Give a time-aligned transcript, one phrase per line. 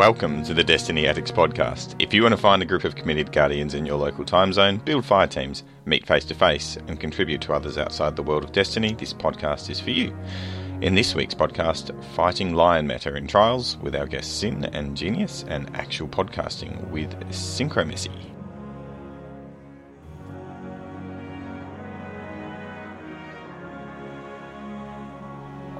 [0.00, 1.94] Welcome to the Destiny Addicts podcast.
[1.98, 4.78] If you want to find a group of committed guardians in your local time zone,
[4.78, 8.52] build fire teams, meet face to face, and contribute to others outside the world of
[8.52, 10.16] Destiny, this podcast is for you.
[10.80, 15.44] In this week's podcast, Fighting Lion Meta in Trials with our guests Sin and Genius,
[15.48, 18.39] and actual podcasting with Synchromacy.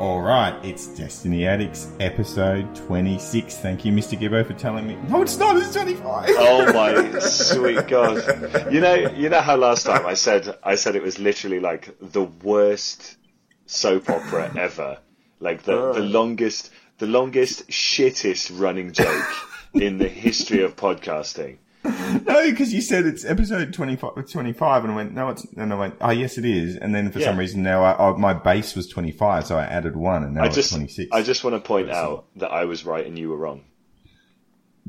[0.01, 3.59] All right, it's Destiny Addicts episode 26.
[3.59, 4.19] Thank you, Mr.
[4.19, 4.97] Gibbo, for telling me.
[5.11, 5.59] No, it's not.
[5.59, 6.31] It's 25.
[6.39, 8.73] Oh my sweet god!
[8.73, 11.95] You know, you know how last time I said I said it was literally like
[12.01, 13.19] the worst
[13.67, 14.97] soap opera ever,
[15.39, 16.05] like the the oh.
[16.05, 19.27] longest, the longest shittest running joke
[19.75, 21.59] in the history of podcasting.
[22.27, 25.77] No, because you said it's episode 25, 25, and I went, no, it's, and I
[25.77, 26.77] went, oh, yes, it is.
[26.77, 27.27] And then for Yeah.
[27.27, 30.43] some reason now I, I, my base was 25, so I added one, and now
[30.43, 31.09] I it's just, 26.
[31.13, 33.65] I just want to point out that I was right and you were wrong.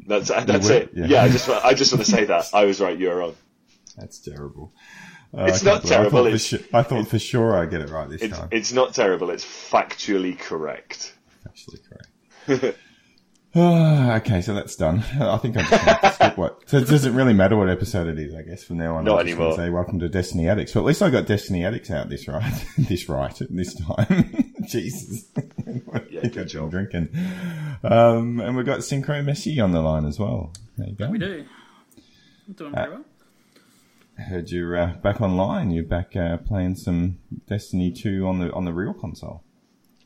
[0.08, 0.76] That's uh, that's were?
[0.76, 0.92] it.
[0.94, 1.06] Yeah.
[1.06, 1.24] Yeah.
[1.24, 3.36] I just I just want to say that I was right, you were wrong.
[3.98, 4.74] That's terrible.
[5.34, 7.58] Oh, It's I not believe- I terrible, thought, for it's- sure, I thought for sure
[7.58, 8.48] I'd get it right this It's time.
[8.52, 9.30] it's not terrible.
[9.30, 11.14] It's factually correct.
[11.46, 11.80] Actually,
[12.48, 12.78] correct.
[13.54, 15.00] Ah, okay, so that's done.
[15.20, 16.70] I think I'm just going to skip what.
[16.70, 19.04] So it doesn't really matter what episode it is, I guess, from now on.
[19.04, 19.56] Not I'm just anymore.
[19.56, 20.74] Say welcome to Destiny Addicts.
[20.74, 24.54] Well, at least I got Destiny Addicts out this right, this right this time.
[24.68, 27.10] Jesus, Yeah, good think I'm drinking.
[27.84, 30.54] Um, and we've got Synchromacy on the line as well.
[30.78, 31.10] There you go.
[31.10, 31.46] We do.
[32.48, 33.06] I'm doing very well.
[34.18, 35.72] Heard you're uh, back online.
[35.72, 39.44] You're back uh, playing some Destiny 2 on the on the real console.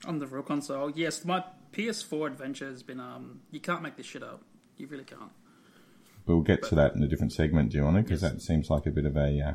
[0.08, 1.44] On the real console, yes, my
[1.76, 3.00] PS4 adventure has been.
[3.00, 4.42] Um, you can't make this shit up.
[4.78, 5.32] You really can't.
[6.26, 8.04] But we'll get to that in a different segment, do you want to?
[8.04, 9.54] Because that seems like a bit of a uh,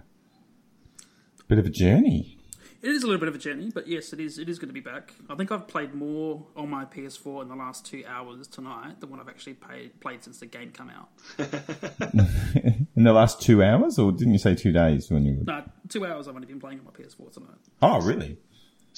[1.48, 2.36] bit of a journey.
[2.82, 4.38] It is a little bit of a journey, but yes, it is.
[4.38, 5.12] It is going to be back.
[5.28, 9.10] I think I've played more on my PS4 in the last two hours tonight than
[9.10, 11.08] what I've actually played played since the game come out.
[12.96, 15.44] In the last two hours, or didn't you say two days when you were?
[15.44, 17.58] No, two hours I've only been playing on my PS4 tonight.
[17.82, 18.38] Oh, really?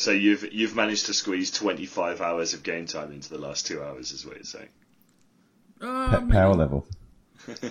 [0.02, 3.80] So you've you've managed to squeeze 25 hours of game time into the last two
[3.80, 4.68] hours, is what you're saying.
[5.80, 6.88] Uh, That power level.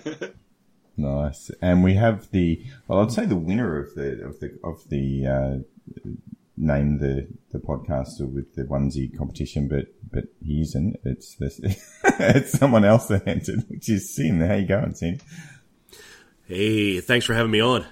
[0.98, 1.52] nice.
[1.62, 5.28] And we have the well, I'd say the winner of the of the of the
[5.28, 6.10] uh,
[6.56, 11.02] name the the podcaster with the onesie competition, but but he isn't.
[11.04, 11.60] It's this.
[12.06, 14.40] it's someone else that entered, which is Sin.
[14.40, 15.20] How you going, Sin?
[16.46, 17.86] Hey, thanks for having me on.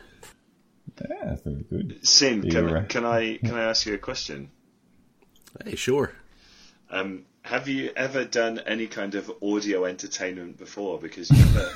[1.10, 2.06] Yeah, that's very good.
[2.06, 4.50] Sin, You can, were can I can I ask you a question?
[5.64, 6.12] Hey, sure.
[6.90, 11.00] Um, have you ever done any kind of audio entertainment before?
[11.00, 11.72] Because you have a,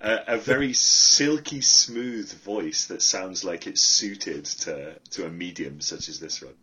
[0.00, 5.80] a, a very silky smooth voice that sounds like it's suited to to a medium
[5.80, 6.54] such as this one.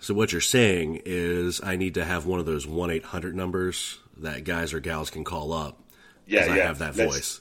[0.00, 3.34] So what you're saying is I need to have one of those one eight hundred
[3.34, 5.80] numbers that guys or gals can call up.
[6.26, 6.62] Yeah, 'cause yeah.
[6.62, 7.40] I have that let's- voice.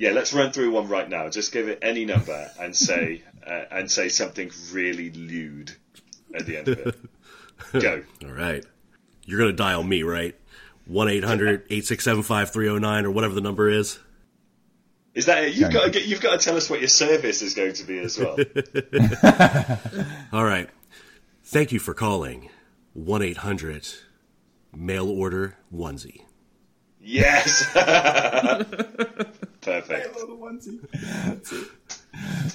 [0.00, 1.28] Yeah, let's run through one right now.
[1.28, 5.76] Just give it any number and say uh, and say something really lewd
[6.34, 6.96] at the end of it.
[7.78, 8.02] Go.
[8.24, 8.64] All right.
[9.26, 10.34] You're gonna dial me, right?
[10.90, 13.98] 1-800-867-5309 or whatever the number is.
[15.14, 15.54] Is that it?
[15.54, 17.84] You've got to get, you've got to tell us what your service is going to
[17.84, 18.36] be as well.
[20.32, 20.68] All right.
[21.44, 22.50] Thank you for calling.
[22.98, 24.00] 1-800
[24.74, 26.22] mail order onesie.
[27.00, 27.70] yes.
[29.60, 30.16] Perfect.
[30.16, 30.24] We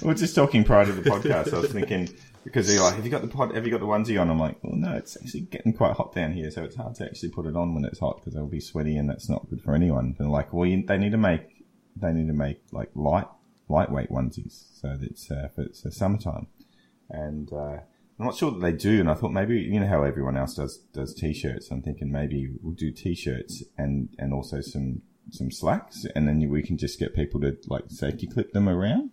[0.02, 1.52] We're just talking prior to the podcast.
[1.52, 2.08] I was thinking
[2.44, 3.54] because they're like, "Have you got the pod?
[3.54, 6.14] Have you got the onesie on?" I'm like, "Well, no, it's actually getting quite hot
[6.14, 8.48] down here, so it's hard to actually put it on when it's hot because it'll
[8.48, 11.12] be sweaty and that's not good for anyone." And they're like, "Well, you, they need
[11.12, 11.64] to make
[11.96, 13.28] they need to make like light
[13.68, 16.48] lightweight onesies so that it's uh, for, it's uh, summertime."
[17.08, 17.78] And uh,
[18.18, 19.00] I'm not sure that they do.
[19.00, 21.70] And I thought maybe you know how everyone else does does t-shirts.
[21.70, 26.62] I'm thinking maybe we'll do t-shirts and and also some some slacks, and then we
[26.62, 29.10] can just get people to like safety clip them around.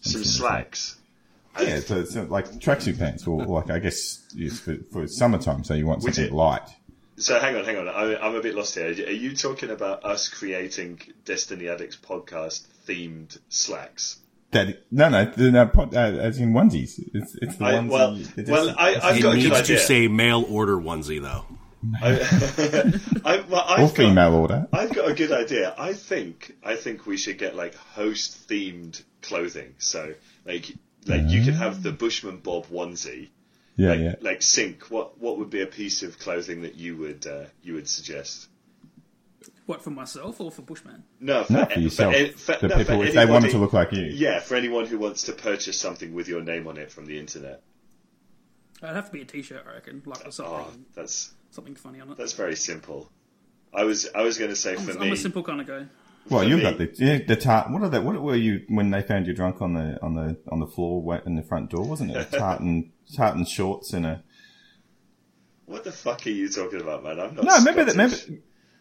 [0.00, 0.98] Some slacks.
[1.60, 5.62] Yeah, so it's uh, like tracksuit pants, or like I guess it's for, for summertime.
[5.64, 6.68] So you want Which something it- light.
[7.16, 7.88] So hang on, hang on.
[7.88, 8.88] I'm, I'm a bit lost here.
[8.88, 14.18] Are you talking about us creating Destiny Addicts podcast themed slacks?
[14.50, 17.00] That no, no, the- no pod, uh, as in onesies.
[17.14, 17.88] It's it's the I- onesie.
[17.88, 19.76] well- it's well, just- I, I've It got a good idea.
[19.76, 21.44] to say mail order onesie though.
[22.02, 24.66] I, well, I've or got- female order.
[24.72, 25.74] I've got a good idea.
[25.76, 29.74] I think I think we should get like host themed clothing.
[29.78, 30.14] So
[30.44, 30.72] like
[31.06, 33.28] like you could have the Bushman Bob onesie.
[33.76, 34.14] Yeah, Like, yeah.
[34.20, 34.84] like sync.
[34.90, 38.48] What what would be a piece of clothing that you would uh, you would suggest?
[39.66, 41.04] What for myself or for Bushman?
[41.20, 42.14] No, for, Not for yourself.
[42.14, 44.02] For, for, the no, people, for if they want to look like you.
[44.04, 47.18] Yeah, for anyone who wants to purchase something with your name on it from the
[47.18, 47.62] internet.
[48.82, 52.00] It'd have to be a T-shirt, I reckon, like with something Oh, that's something funny
[52.00, 52.16] on it.
[52.16, 53.10] that's very simple.
[53.72, 55.12] I was I was going to say for I'm me.
[55.12, 55.86] a simple kind of guy.
[56.30, 57.70] Well, you've me- got the the tart.
[57.70, 57.98] What are they?
[57.98, 61.02] What were you when they found you drunk on the on the on the floor
[61.02, 61.84] wet in the front door?
[61.84, 64.22] Wasn't it a tartan tartan shorts and a
[65.66, 67.18] What the fuck are you talking about, man?
[67.20, 67.44] I'm not.
[67.44, 67.56] no?
[67.58, 67.92] Remember that?
[67.92, 68.16] Remember?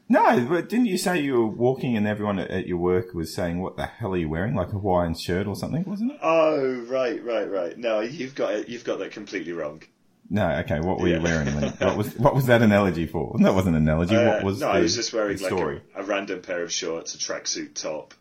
[0.10, 3.34] No, but didn't you say you were walking and everyone at, at your work was
[3.34, 4.54] saying, "What the hell are you wearing?
[4.54, 6.20] Like a Hawaiian shirt or something?" Wasn't it?
[6.22, 7.78] Oh right, right, right.
[7.78, 8.70] No, you've got it.
[8.70, 9.82] You've got that completely wrong.
[10.30, 10.50] No.
[10.60, 10.80] Okay.
[10.80, 11.18] What were Yeah.
[11.18, 11.48] you wearing?
[11.80, 13.36] What was what was that analogy for?
[13.40, 14.16] That wasn't an analogy.
[14.16, 16.72] Uh, what was no, the, I was just wearing like a, a random pair of
[16.72, 18.14] shorts, a tracksuit top,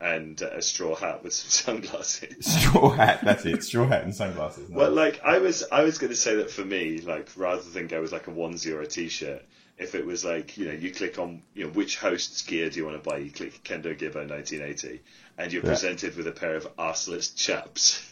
[0.00, 1.50] and a straw hat with some
[1.82, 2.44] sunglasses.
[2.46, 3.20] straw hat.
[3.24, 3.62] That's it.
[3.64, 4.68] Straw hat and sunglasses.
[4.70, 4.78] No.
[4.78, 7.86] Well, like I was, I was going to say that for me, like rather than
[7.86, 9.42] go with like a onesie or a t-shirt,
[9.78, 12.78] if it was like you know, you click on you know which host's gear do
[12.78, 15.00] you want to buy, you click Kendo Gibbo 1980,
[15.38, 15.68] and you're Yeah.
[15.70, 18.02] presented with a pair of arseless chaps.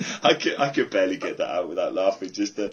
[0.22, 2.32] I could I could barely get that out without laughing.
[2.32, 2.68] Just the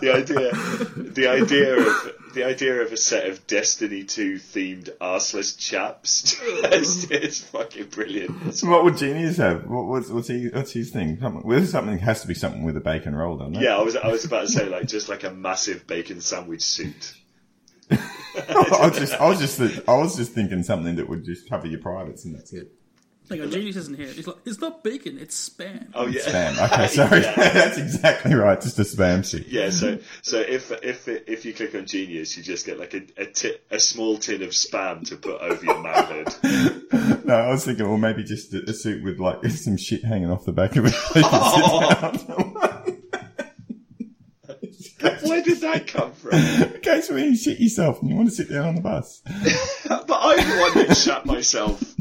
[0.00, 0.50] the idea
[0.96, 7.10] the idea of the idea of a set of Destiny two themed arseless chaps is,
[7.10, 8.54] is fucking brilliant.
[8.54, 9.66] So what would Genius have?
[9.66, 10.48] What was what's he?
[10.48, 11.18] What's his thing?
[11.20, 13.62] Something, well, something has to be something with a bacon roll, doesn't it?
[13.62, 16.62] Yeah, I was I was about to say like just like a massive bacon sandwich
[16.62, 17.14] suit.
[17.90, 21.66] I was just, I was just, I was just thinking something that would just cover
[21.66, 22.72] your privates, and that's it.
[23.28, 24.08] Hang on, Genius isn't here.
[24.08, 25.88] It's like it's not bacon, it's spam.
[25.94, 26.64] Oh yeah, Spam.
[26.72, 27.20] Okay, sorry.
[27.22, 27.34] Yeah.
[27.52, 28.60] that's exactly right.
[28.60, 29.46] Just a spam suit.
[29.48, 33.02] Yeah, so so if if if you click on Genius, you just get like a
[33.70, 36.28] a, small tin of spam to put over your manhood.
[37.24, 40.28] No, I was thinking, well, maybe just a, a suit with like some shit hanging
[40.28, 40.90] off the back of it.
[40.90, 42.54] so you can sit oh.
[42.58, 43.02] down.
[45.22, 46.34] Where did that come from?
[46.34, 49.22] In case when you shit yourself and you want to sit down on the bus.
[49.86, 51.91] But I'm the one that shut myself.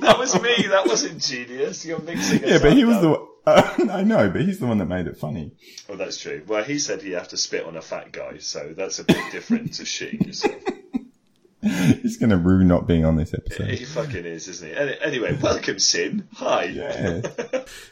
[0.10, 0.66] That was me.
[0.68, 1.84] That wasn't Genius.
[1.84, 2.44] You're mixing.
[2.44, 3.02] us Yeah, but he was now.
[3.02, 3.26] the.
[3.46, 5.52] Uh, I know, but he's the one that made it funny.
[5.88, 6.42] Well, that's true.
[6.46, 9.32] Well, he said he'd have to spit on a fat guy, so that's a bit
[9.32, 10.62] different to shitting yourself.
[11.62, 13.68] He's going to rue not being on this episode.
[13.68, 14.74] He fucking is, isn't he?
[15.02, 16.26] Anyway, welcome, Sin.
[16.36, 16.64] Hi.
[16.64, 17.20] Yeah.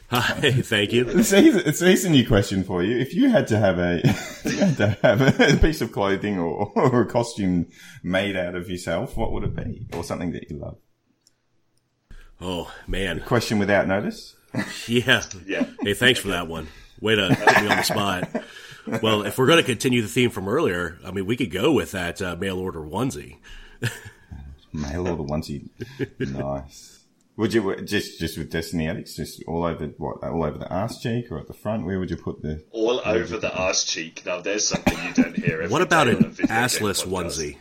[0.09, 1.07] Hi, thank you.
[1.07, 2.97] It's easy, it's an easy new question for you.
[2.97, 7.01] If you had to have a, had to have a piece of clothing or, or
[7.01, 7.67] a costume
[8.01, 9.85] made out of yourself, what would it be?
[9.93, 10.79] Or something that you love?
[12.41, 14.35] Oh man, Question without notice.
[14.87, 15.65] yeah, Yeah.
[15.81, 16.67] Hey, thanks for that one.
[17.01, 18.29] Way to put me on the spot.
[19.03, 21.71] Well, if we're going to continue the theme from earlier, I mean, we could go
[21.71, 23.37] with that uh, mail order onesie.
[24.73, 25.69] Mail order onesie.
[26.19, 26.95] nice.
[27.37, 31.01] Would you just just with Destiny Addicts, just all over what all over the ass
[31.01, 31.85] cheek or at the front?
[31.85, 32.63] Where would you put the?
[32.71, 34.23] All over the arse cheek.
[34.25, 35.53] Now, there's something you don't hear.
[35.61, 37.07] Every What about day an on a assless podcast.
[37.07, 37.57] onesie?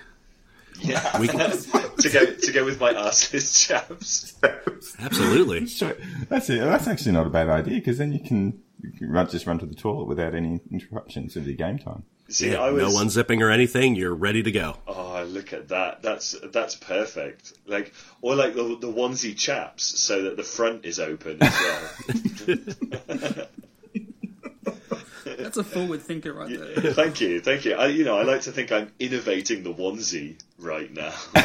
[0.81, 1.51] Yeah, We can,
[1.99, 4.35] to go to go with my assless chaps.
[5.01, 5.67] absolutely.
[5.67, 5.95] Sure.
[6.29, 6.59] That's it.
[6.61, 9.59] That's actually not a bad idea because then you can, you can run, just run
[9.59, 12.05] to the toilet without any interruptions of your game time.
[12.31, 12.95] See, Yeah, I was.
[12.95, 13.95] no unzipping or anything.
[13.97, 14.77] You're ready to go.
[14.87, 16.03] Oh, look at that!
[16.03, 17.55] That's that's perfect.
[17.67, 21.59] Like, or like the the onesie chaps, so that the front is open as
[22.49, 23.47] well.
[25.39, 26.93] That's a forward thinker right there.
[26.93, 27.75] thank you, thank you.
[27.75, 31.13] I, you know, I like to think I'm innovating the onesie right now.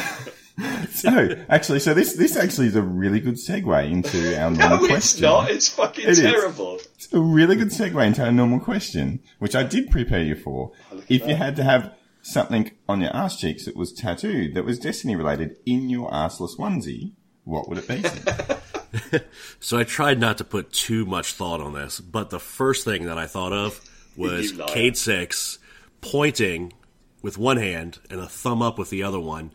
[0.91, 4.83] So actually, so this this actually is a really good segue into our normal no,
[4.83, 5.21] it's question.
[5.23, 5.49] not.
[5.49, 6.19] It's fucking It is.
[6.19, 6.75] terrible.
[6.95, 10.71] It's a really good segue into our normal question, which I did prepare you for.
[10.91, 14.53] Look at If you had to have something on your ass cheeks that was tattooed,
[14.53, 17.13] that was Destiny related in your arseless onesie,
[17.45, 18.03] what would it be?
[19.59, 23.05] So I tried not to put too much thought on this, but the first thing
[23.05, 23.79] that I thought of
[24.17, 24.51] was.
[24.67, 25.57] Cayde Six
[26.01, 26.73] pointing
[27.21, 29.51] with one hand and a thumb up with the other one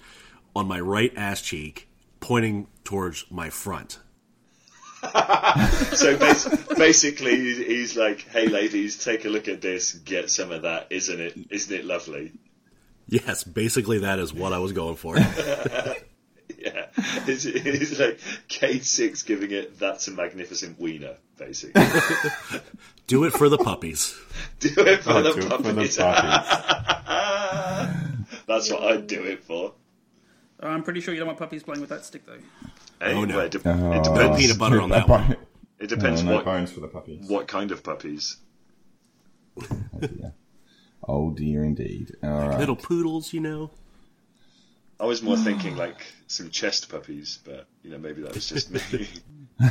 [0.56, 1.88] on my right ass cheek,
[2.20, 3.98] pointing towards my front.
[5.92, 9.92] So bas- basically, he's like, "Hey, ladies, take a look at this.
[9.92, 10.88] Get some of that.
[10.90, 11.38] Isn't it?
[11.50, 12.32] Isn't it lovely?"
[13.06, 15.16] Yes, basically that is what I was going for.
[16.64, 16.86] Yeah,
[17.28, 19.78] it's, it's like Cayde Six giving it.
[19.78, 21.82] That's a magnificent wiener, basically.
[23.06, 24.14] Do it for the puppies.
[24.58, 25.96] do it for Oh, the do it for the puppies.
[25.96, 26.48] puppies.
[28.46, 29.72] That's what I'd do it for.
[30.62, 32.38] Uh, I'm pretty sure you don't want puppies playing with that stick though.
[33.00, 33.38] Hey, Oh, no.
[33.40, 34.38] it, de- Oh, it No depends.
[34.40, 35.36] peanut butter on that one.
[35.78, 37.28] It depends no what bones for the puppies.
[37.28, 38.38] what kind of puppies.
[41.06, 42.16] Oh dear, oh, indeed.
[42.22, 42.58] All right.
[42.58, 43.70] Little poodles, you know.
[45.00, 48.70] I was more thinking like some chest puppies, but you know maybe that was just
[48.70, 49.06] me.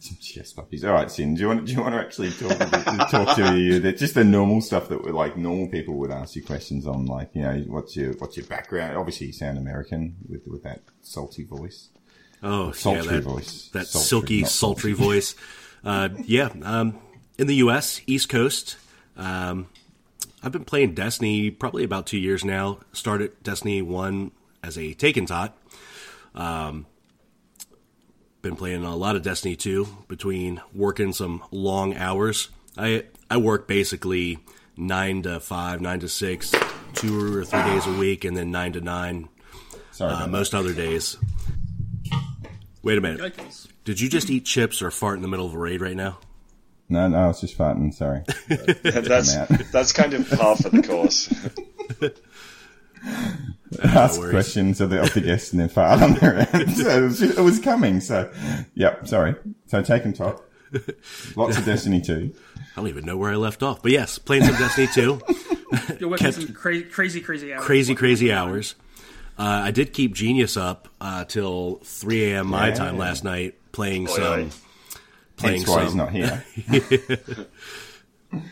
[0.00, 0.84] Some chest puppies.
[0.84, 1.34] All right, Sin.
[1.34, 1.66] Do you want?
[1.66, 3.78] Do you want to actually talk talk to you?
[3.80, 7.30] That just the normal stuff that like normal people would ask you questions on, like
[7.34, 8.96] you know, what's your what's your background?
[8.96, 11.90] Obviously, you sound American with with that salty voice.
[12.42, 13.68] Oh, Sultry yeah, that, voice.
[13.72, 15.34] that Sultry, silky, sultry voice.
[15.84, 16.98] Uh, yeah, um,
[17.38, 18.76] in the U.S., East Coast.
[19.16, 19.68] Um,
[20.46, 22.78] I've been playing Destiny probably about two years now.
[22.92, 24.30] Started Destiny 1
[24.62, 25.58] as a Taken Tot.
[26.36, 26.86] Um,
[28.42, 32.50] been playing a lot of Destiny 2 between working some long hours.
[32.78, 34.38] I I work basically
[34.76, 36.54] nine to five, nine to six,
[36.94, 39.28] two or three days a week, and then nine to nine
[39.90, 40.12] Sorry.
[40.12, 41.16] uh, about most other days.
[42.84, 43.36] Wait a minute.
[43.82, 46.20] Did you just eat chips or fart in the middle of a raid right now?
[46.88, 46.92] That.
[46.94, 47.92] No, no, I was just farting.
[47.94, 48.22] Sorry.
[49.02, 49.34] that's
[49.70, 51.32] that's kind of half of the course.
[53.82, 54.30] Ask worries.
[54.32, 56.70] questions of the, of the guests and then fart on their end.
[56.76, 58.00] So it was, it was coming.
[58.00, 58.30] So,
[58.74, 59.06] yep.
[59.06, 59.34] Sorry.
[59.66, 60.42] So taken top.
[61.36, 62.34] Lots of Destiny 2.
[62.56, 63.82] I don't even know where I left off.
[63.82, 65.20] But yes, playing some Destiny 2.
[66.00, 67.64] You're working Kept- some cra- crazy, crazy hours.
[67.64, 68.74] crazy, crazy hours.
[69.38, 72.46] Uh, I did keep Genius up uh, till 3 a.m.
[72.48, 72.74] my Yeah.
[72.74, 74.24] time last night playing Oi, some.
[74.24, 74.48] oi.
[75.36, 76.44] Playing Hence why he's not here.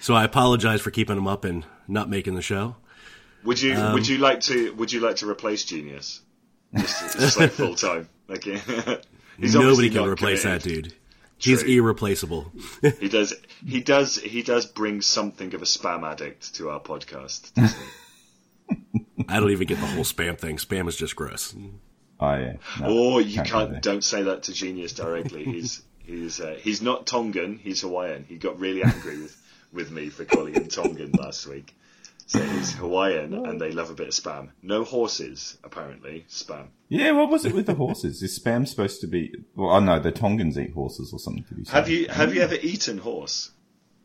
[0.00, 2.76] So I apologize for keeping him up and not making the show.
[3.45, 6.21] Would you Um, would you like to would you like to replace Genius?
[6.75, 8.09] Just, just like full time.
[8.29, 8.45] Like
[9.38, 10.85] he's Nobody can not replace that committed.
[10.85, 10.95] dude.
[11.38, 12.53] He's irreplaceable.
[13.00, 13.35] He does
[13.67, 17.50] he does he does bring something of a spam addict to our podcast.
[19.29, 20.57] I don't even get the whole spam thing.
[20.57, 21.55] Spam is just gross.
[22.21, 22.55] Oh, yeah.
[22.81, 25.45] No, Or you can't can't don't say that to Genius directly.
[25.45, 28.25] He's he's uh, he's not Tongan, he's Hawaiian.
[28.29, 29.37] He got really angry with,
[29.73, 31.75] with me for calling him Tongan last week.
[32.27, 34.49] So he's Hawaiian and they love a bit of spam.
[34.63, 36.25] No horses, apparently.
[36.31, 36.69] Spam.
[36.89, 38.23] Yeah, what was it with the horses?
[38.23, 39.35] Is spam supposed to be?
[39.55, 41.45] Well, I know the Tongans eat horses or something.
[41.45, 43.51] To be Have you have you ever eaten horse?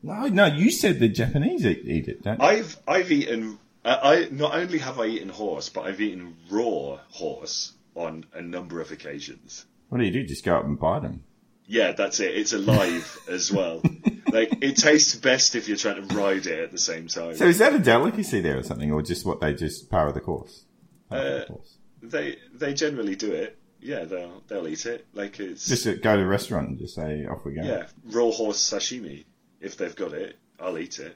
[0.04, 0.46] No, no.
[0.46, 2.24] You said the Japanese eat, eat it.
[2.24, 3.58] Don't I've I've eaten.
[3.86, 8.42] Uh, I not only have I eaten horse, but I've eaten raw horse on a
[8.42, 9.66] number of occasions.
[9.88, 10.26] What do you do?
[10.26, 11.24] Just go up and bite them?
[11.72, 12.36] Yeah, that's it.
[12.36, 13.84] It's alive as well.
[14.32, 17.36] Like it tastes best if you're trying to ride it at the same time.
[17.36, 20.16] So is that a delicacy there or something, or just what they just par of
[20.16, 20.66] the course?
[21.10, 21.78] Par of the course.
[22.02, 23.60] They they generally do it.
[23.82, 25.06] Yeah, they'll they'll eat it.
[25.14, 27.62] Like it's Just uh, go to a restaurant and just say off we go.
[27.64, 29.26] yeah raw horse sashimi.
[29.62, 31.16] If they've got it, I'll eat it.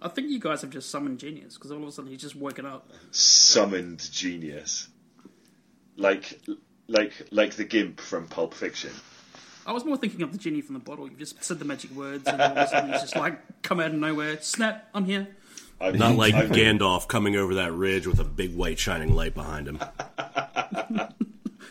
[0.00, 2.36] I think you guys have just summoned genius because all of a sudden he's just
[2.36, 2.88] woken up.
[3.10, 4.88] Summoned genius.
[5.96, 6.40] Like
[6.86, 8.92] like like the gimp from Pulp Fiction.
[9.66, 11.08] I was more thinking of the genie from the bottle.
[11.08, 13.80] You just said the magic words, and all of a sudden he's just like come
[13.80, 14.40] out of nowhere.
[14.40, 14.88] Snap!
[14.94, 15.28] I'm here.
[15.80, 19.34] I've, Not like I've- Gandalf coming over that ridge with a big white shining light
[19.34, 19.78] behind him.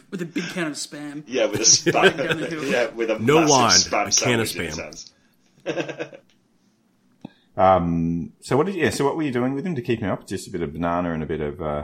[0.09, 1.23] with a big can of spam.
[1.27, 2.71] Yeah, with a Down the spam.
[2.71, 5.11] yeah, with a No massive wand, spam a can of sandwich in his
[5.65, 6.17] spam.
[7.57, 8.31] Um.
[8.41, 8.89] So what did yeah?
[8.91, 10.25] So what were you doing with him to keep him up?
[10.25, 11.61] Just a bit of banana and a bit of.
[11.61, 11.83] Uh,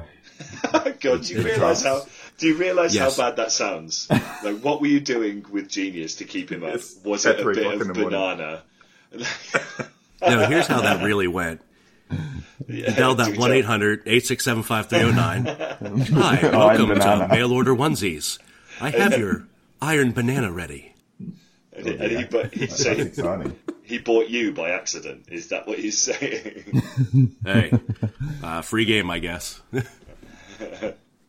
[1.02, 2.04] God, do you realise how?
[2.38, 3.18] Do you realise Yes.
[3.18, 4.08] how bad that sounds?
[4.44, 6.76] Like, what were you doing with Genius to keep him up?
[6.76, 8.10] It's Was at it a bit of in the morning.
[8.10, 8.64] banana?
[10.22, 11.62] No, here's how that really went.
[12.68, 16.06] Yeah, Dial that 1 800 867 5309.
[16.14, 18.40] Hi, welcome to Mail Order Onesies.
[18.82, 19.48] I have your
[19.82, 20.94] iron banana ready.
[21.20, 23.52] And, he, and he, but he, so he,
[23.84, 25.26] he bought you by accident.
[25.30, 27.36] Is that what he's saying?
[27.46, 27.72] Hey,
[28.44, 29.62] uh, free game, I guess.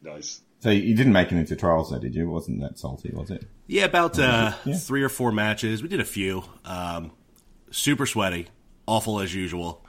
[0.03, 0.41] nice.
[0.61, 2.25] So you didn't make it into trials, though, did you?
[2.29, 3.45] It wasn't that salty, was it?
[3.69, 4.75] Yeah, about uh, Yeah.
[4.77, 5.83] three or four matches.
[5.83, 6.43] We did a few.
[6.65, 7.12] Um,
[7.71, 8.49] super sweaty,
[8.87, 9.85] awful as usual.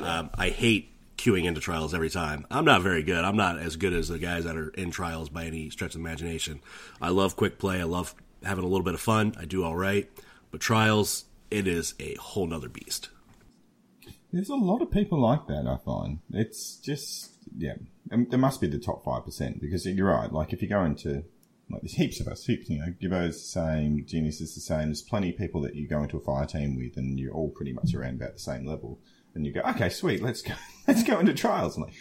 [0.00, 2.46] Um, I hate queuing into trials every time.
[2.50, 3.22] I'm not very good.
[3.24, 6.00] I'm not as good as the guys that are in trials by any stretch of
[6.00, 6.60] the imagination.
[7.02, 7.80] I love quick play.
[7.80, 9.34] I love having a little bit of fun.
[9.38, 10.10] I do all right.
[10.50, 13.10] But trials, it is a whole nother beast.
[14.32, 15.66] There's a lot of people like that.
[15.68, 17.74] I find it's just yeah.
[18.14, 20.32] And there must be the top five percent because you're right.
[20.32, 21.24] Like if you go into
[21.70, 22.68] like there's heaps of us, heaps.
[22.68, 24.86] You know, Gibbo's the same, Genius is the same.
[24.86, 27.50] There's plenty of people that you go into a fire team with, and you're all
[27.50, 29.00] pretty much around about the same level.
[29.34, 30.54] And you go, okay, sweet, let's go,
[30.88, 31.76] let's go into trials.
[31.76, 31.94] I'm like,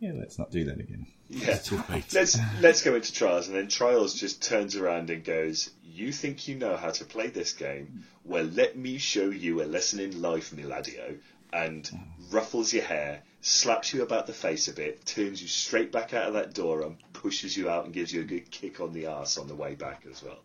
[0.00, 1.06] yeah, let's not do that again.
[1.30, 1.58] Yeah.
[1.88, 2.04] right.
[2.12, 6.46] Let's let's go into trials, and then trials just turns around and goes, "You think
[6.46, 8.04] you know how to play this game?
[8.24, 11.18] Well, let me show you a lesson in life, Miladio."
[11.52, 12.04] And mm.
[12.30, 16.28] ruffles your hair, slaps you about the face a bit, turns you straight back out
[16.28, 19.06] of that door, and pushes you out and gives you a good kick on the
[19.06, 20.38] arse on the way back as well.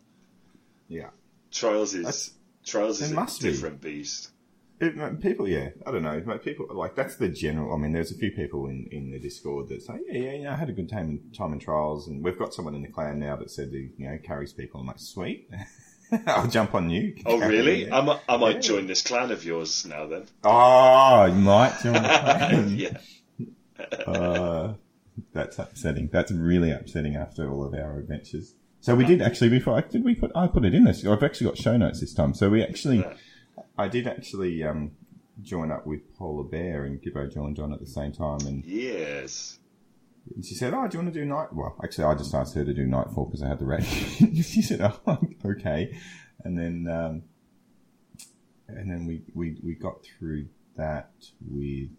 [0.90, 1.10] Yeah.
[1.52, 2.32] Trials is That's-
[2.66, 3.26] trials is a be.
[3.40, 4.32] different beast.
[4.82, 6.22] It, people, yeah, I don't know.
[6.26, 7.74] Like, people like that's the general.
[7.74, 10.54] I mean, there's a few people in, in the Discord that say, yeah, yeah, yeah,
[10.54, 12.88] I had a good time in time in trials, and we've got someone in the
[12.88, 14.80] clan now that said he, you know carries people.
[14.80, 15.50] I'm like, sweet,
[16.28, 17.16] I'll jump on you.
[17.26, 17.92] Oh, really?
[17.92, 18.62] I might, I might Yeah.
[18.62, 20.26] join this clan of yours now then.
[20.44, 22.76] Oh, you might join the clan.
[22.78, 22.98] Yeah.
[24.08, 24.74] uh,
[25.34, 26.10] that's upsetting.
[26.12, 28.54] That's really upsetting after all of our adventures.
[28.82, 29.78] So we did actually before.
[29.78, 30.32] I Did we put?
[30.36, 31.06] I put it in this.
[31.06, 32.34] I've actually got show notes this time.
[32.34, 33.06] So we actually.
[33.78, 34.92] I did actually um,
[35.42, 39.60] join up with Polar Bear, and Gibbo joined on at the same time, and Yes.
[40.36, 42.56] And she said, "Oh, do you want to do night?" Well, actually, I just asked
[42.56, 43.84] her to do nightfall because I had the rat.
[43.84, 45.98] she said, "Oh, okay,"
[46.44, 47.24] and then um,
[48.68, 51.12] and then we, we we got through that
[51.42, 51.90] with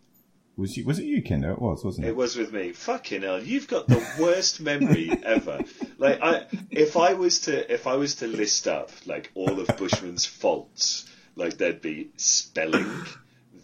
[0.60, 1.52] was you, was it you, Kendo?
[1.52, 2.10] It was, wasn't it?
[2.10, 2.72] It was with me.
[2.72, 5.60] Fucking hell, you've got the worst memory ever.
[5.96, 9.68] Like, I, if I was to, if I was to list up like all of
[9.78, 13.06] Bushman's faults, like there'd be spelling,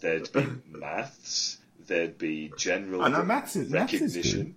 [0.01, 1.56] there'd be maths,
[1.87, 4.55] there'd be general I know maths is is recognition.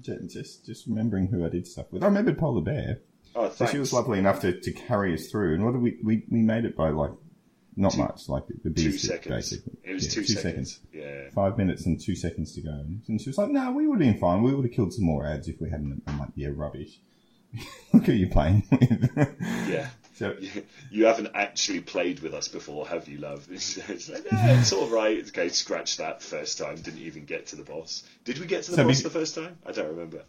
[0.00, 2.02] Ju- Just just remembering who I did stuff with.
[2.02, 3.00] I remembered Polar Bear.
[3.36, 3.72] Oh, So thanks.
[3.72, 5.54] she was lovely enough to, to carry us through.
[5.54, 7.10] And what did we, we we made it by like
[7.76, 9.34] not much, like the two seconds.
[9.34, 9.72] basically.
[9.82, 10.80] It was Yeah, two, seconds.
[10.92, 11.30] Yeah.
[11.34, 12.70] five minutes and two seconds to go.
[13.08, 14.42] And she was like, no, we would have been fine.
[14.44, 16.00] We would have killed some more ads if we hadn't.
[16.06, 17.00] I'm like, yeah, rubbish.
[17.92, 19.10] Look who you're playing with.
[19.68, 19.88] Yeah.
[20.18, 20.36] so,
[20.90, 23.46] You haven't actually played with us before, have you, love?
[23.50, 25.26] It's, it's like, yeah, it's all right.
[25.28, 26.76] Okay, scratch that first time.
[26.76, 28.04] Didn't even get to the boss.
[28.24, 29.58] Did we get to the So boss we- the first time?
[29.66, 30.22] I don't remember.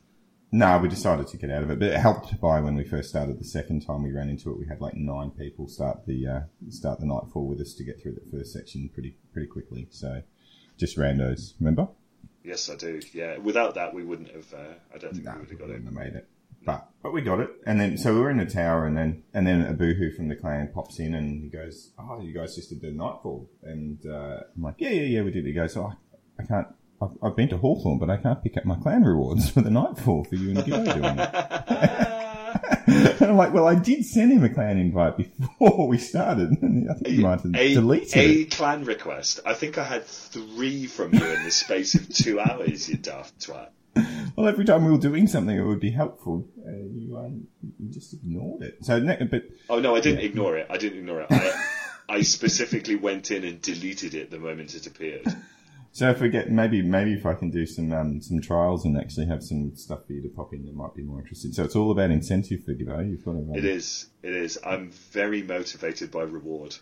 [0.51, 1.79] no, we decided to get out of it.
[1.79, 4.57] But it helped by when we first started the second time we ran into it,
[4.57, 8.01] we had like nine people start the uh, start the nightfall with us to get
[8.01, 9.87] through the first section pretty pretty quickly.
[9.91, 10.21] So
[10.77, 11.87] just randos, remember?
[12.43, 13.01] Yes, I do.
[13.13, 13.37] Yeah.
[13.39, 14.53] Without that, we wouldn't have.
[14.53, 15.83] Uh, I don't think No, we would have got it.
[15.91, 16.27] made it.
[16.65, 19.23] But but we got it, and then so we were in the tower, and then
[19.33, 22.55] and then a boohoo from the clan pops in, and he goes, "Oh, you guys
[22.55, 25.77] just did the nightfall," and uh, I'm like, "Yeah, yeah, yeah, we did." He goes,
[25.77, 25.93] "Oh,
[26.39, 26.67] I can't."
[27.01, 29.69] I've, I've been to Hawthorne, but I can't pick up my clan rewards for the
[29.69, 31.35] nightfall for you and Gibbo doing it.
[33.19, 36.51] and I'm like, well, I did send him a clan invite before we started.
[36.53, 38.51] I think he might have A, deleted a it.
[38.51, 39.41] clan request.
[39.45, 42.87] I think I had three from you in the space of two hours.
[42.89, 43.69] You daft twat.
[44.35, 46.45] Well, every time we were doing something, it would be helpful.
[46.67, 47.47] Uh, you, um,
[47.79, 48.83] you just ignored it.
[48.83, 48.99] So,
[49.31, 50.67] but Oh no, I didn't ignore it.
[50.69, 51.27] I didn't ignore it.
[51.29, 51.65] I,
[52.09, 55.33] I specifically went in and deleted it the moment it appeared.
[55.93, 58.97] So if we get maybe maybe if I can do some um, some trials and
[58.97, 61.53] actually have some stuff for you to pop in that might be more interesting.
[61.53, 63.09] So it's all about incentive for Gibbo.
[63.09, 63.37] You've got to.
[63.37, 64.07] Um, It is.
[64.21, 64.59] It is.
[64.65, 66.75] I'm very motivated by reward.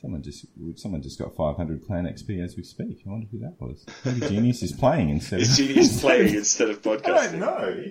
[0.00, 3.02] Someone just someone just got 500 clan XP as we speak.
[3.06, 3.84] I wonder who that was.
[4.04, 5.40] Maybe Genius is playing instead.
[5.40, 5.66] Is of...
[5.66, 7.84] Genius playing instead of I don't know.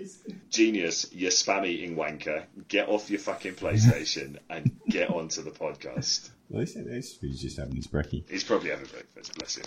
[0.50, 2.46] Genius, you spam eating wanker.
[2.68, 6.32] Get off your fucking PlayStation and get onto the podcast.
[6.50, 8.24] Well, he's, he's, he's just having his brekkie.
[8.28, 9.38] He's probably having breakfast.
[9.38, 9.66] Bless him.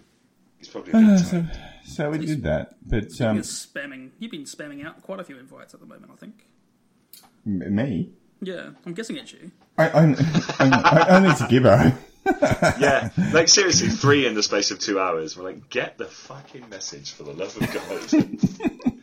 [0.58, 1.50] He's probably having so, time.
[1.84, 4.10] so we did that, but You're um, spamming.
[4.18, 6.10] You've been spamming out quite a few invites at the moment.
[6.12, 6.44] I think.
[7.46, 9.52] m- me, Yeah, I'm guessing it's you.
[9.78, 10.14] I, I,
[10.58, 11.96] I, I only to Gibbo.
[12.24, 15.36] Yeah, like seriously, three in the space of two hours.
[15.36, 19.02] We're like, get the fucking message for the love of God.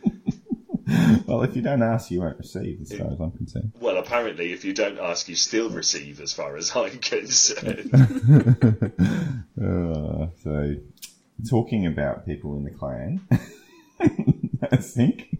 [1.26, 3.72] Well, if you don't ask, you won't receive, as far as I'm concerned.
[3.80, 7.90] well, apparently, if you don't ask, you still receive, as far as I'm concerned.
[9.60, 10.74] Uh, so,
[11.48, 13.20] talking about people in the clan,
[14.00, 15.36] I think.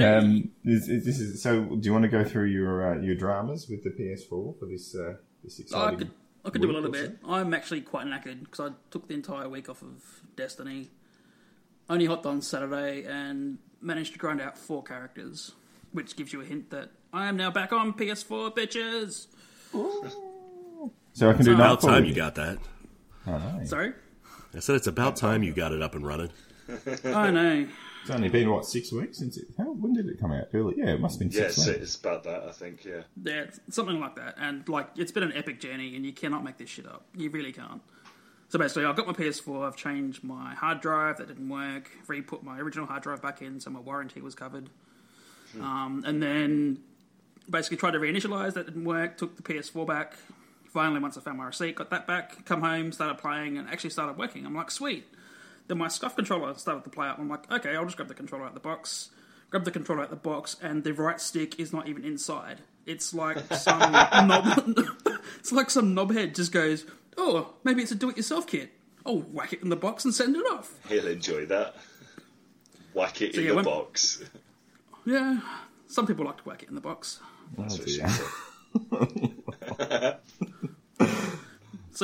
[0.00, 1.64] um, is, is, this is so.
[1.64, 4.94] Do you want to go through your uh, your dramas with the PS4 for this
[4.94, 6.10] uh, this I exciting?
[6.42, 7.08] Could, I could do a week little or so?
[7.08, 7.18] bit.
[7.26, 10.02] I'm actually quite knackered because I took the entire week off of
[10.36, 10.88] Destiny.
[11.88, 15.52] Only hopped on Saturday and managed to grind out four characters,
[15.92, 19.26] which gives you a hint that I am now back on PS4, bitches.
[21.12, 22.58] So I can do It's About time with you got that.
[23.26, 23.60] I know.
[23.64, 23.92] Sorry,
[24.54, 26.30] I said it's about time you got it up and running.
[27.04, 27.66] I know.
[28.02, 29.48] It's only been what six weeks since it.
[29.58, 30.48] How, when did it come out?
[30.54, 30.76] Early?
[30.78, 31.80] Yeah, it must have been six yes, weeks.
[31.80, 33.02] it's about that, I think, yeah.
[33.22, 34.36] Yeah, something like that.
[34.38, 37.04] And like, it's been an epic journey, and you cannot make this shit up.
[37.14, 37.82] You really can't.
[38.48, 39.66] So basically, I've got my PS4.
[39.66, 41.90] I've changed my hard drive that didn't work.
[42.08, 44.70] Re-put my original hard drive back in, so my warranty was covered.
[45.60, 46.78] Um, and then
[47.48, 48.54] basically tried to reinitialize.
[48.54, 49.16] That didn't work.
[49.18, 50.14] Took the PS4 back.
[50.68, 52.44] Finally, once I found my receipt, got that back.
[52.44, 54.46] Come home, started playing, and actually started working.
[54.46, 55.06] I'm like, sweet.
[55.70, 57.20] Then my SCUF controller started to play up.
[57.20, 59.10] I'm like, okay, I'll just grab the controller out of the box.
[59.50, 62.62] Grab the controller out of the box, and the right stick is not even inside.
[62.86, 64.66] It's like some knob.
[65.38, 68.72] it's like some knobhead just goes, oh, maybe it's a do-it-yourself kit.
[69.06, 70.74] I'll whack it in the box and send it off.
[70.88, 71.76] He'll enjoy that.
[72.92, 74.24] Whack it So, in yeah, the when- box.
[75.06, 75.38] Yeah,
[75.86, 77.20] some people like to whack it in the box.
[77.56, 78.08] That's what she dear.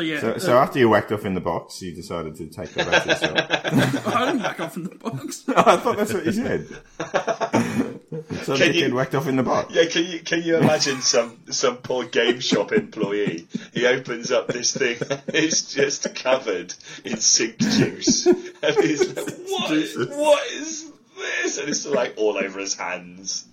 [0.05, 0.21] said.
[0.21, 2.71] So yeah, So, uh, after you whacked off in the box, you decided to take
[2.75, 4.07] that back to yourself.
[4.17, 5.45] I didn't whack off in the box.
[5.57, 6.67] I thought that's what you said.
[8.45, 9.75] so Can you- kid whacked off in the box.
[9.75, 13.47] Yeah, can you can you imagine some some poor game shop employee?
[13.73, 14.97] He opens up this thing,
[15.29, 19.71] it's just covered in sink juice, and he's like, "What?
[20.17, 23.47] What is this?" And it's like all over his hands.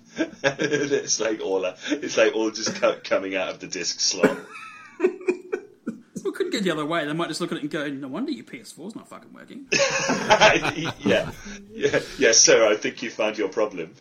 [0.43, 4.38] it's like all it's like all just coming out of the disc slot.
[6.23, 7.05] We couldn't get the other way.
[7.05, 9.67] They might just look at it and go, "No wonder your PS4's not fucking working."
[11.03, 11.31] yeah,
[11.71, 12.67] yeah, yeah, sir.
[12.67, 13.93] I think you found your problem.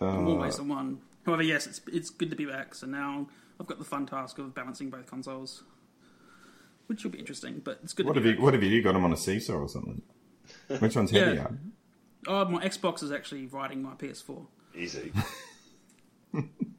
[0.00, 1.00] I'm always uh, the one.
[1.24, 2.74] However, yes, it's it's good to be back.
[2.74, 3.28] So now
[3.58, 5.62] I've got the fun task of balancing both consoles,
[6.88, 7.60] which will be interesting.
[7.64, 8.06] But it's good.
[8.06, 8.42] What to have be you?
[8.42, 8.68] What have you?
[8.70, 10.02] You got them on a seesaw or something?
[10.78, 11.24] Which one's Yeah.
[11.26, 11.42] heavier?
[11.42, 11.52] back.
[12.26, 14.46] Oh, my Xbox is actually riding my PS4.
[14.76, 15.12] Easy.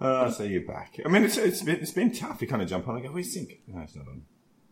[0.00, 0.96] Uh, so you're back.
[1.04, 2.40] I mean, it's it's been, it's been tough.
[2.40, 4.22] You kind of jump on and go, "Where's Sync?" No, it's not on.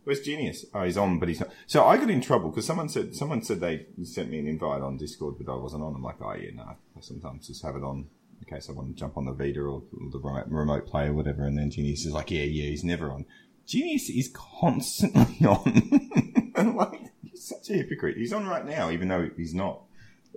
[0.05, 0.65] Where's Genius?
[0.73, 1.51] Oh, he's on, but he's not.
[1.67, 4.83] So I got in trouble because someone said someone said they sent me an invite
[4.83, 5.97] on Discord, but I wasn't on.
[5.97, 6.63] I'm like, oh yeah, no.
[6.63, 8.07] I sometimes just have it on
[8.41, 11.13] in case I want to jump on the Vita or the remote, remote play or
[11.13, 11.45] whatever.
[11.45, 13.27] And then Genius is like, yeah, yeah, he's never on.
[13.67, 16.53] Genius is constantly on.
[16.55, 18.17] and like, he's such a hypocrite.
[18.17, 19.83] He's on right now, even though he's not.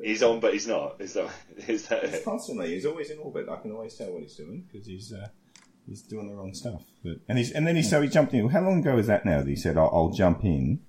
[0.02, 0.96] He's on, but he's not.
[1.00, 1.30] Is that
[1.68, 2.26] is that He's it?
[2.26, 2.74] constantly.
[2.74, 3.48] He's always in orbit.
[3.50, 5.28] I can always tell what he's doing because he's uh,
[5.88, 6.82] he's doing the wrong stuff.
[7.04, 8.48] But and he's and then he so he jumped in.
[8.50, 9.40] How long ago was that now?
[9.40, 10.80] That he said I'll, I'll jump in.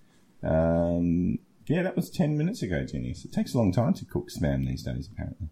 [0.42, 3.14] Um, yeah, that was ten minutes ago, Jenny.
[3.14, 5.48] So it takes a long time to cook spam these days, apparently.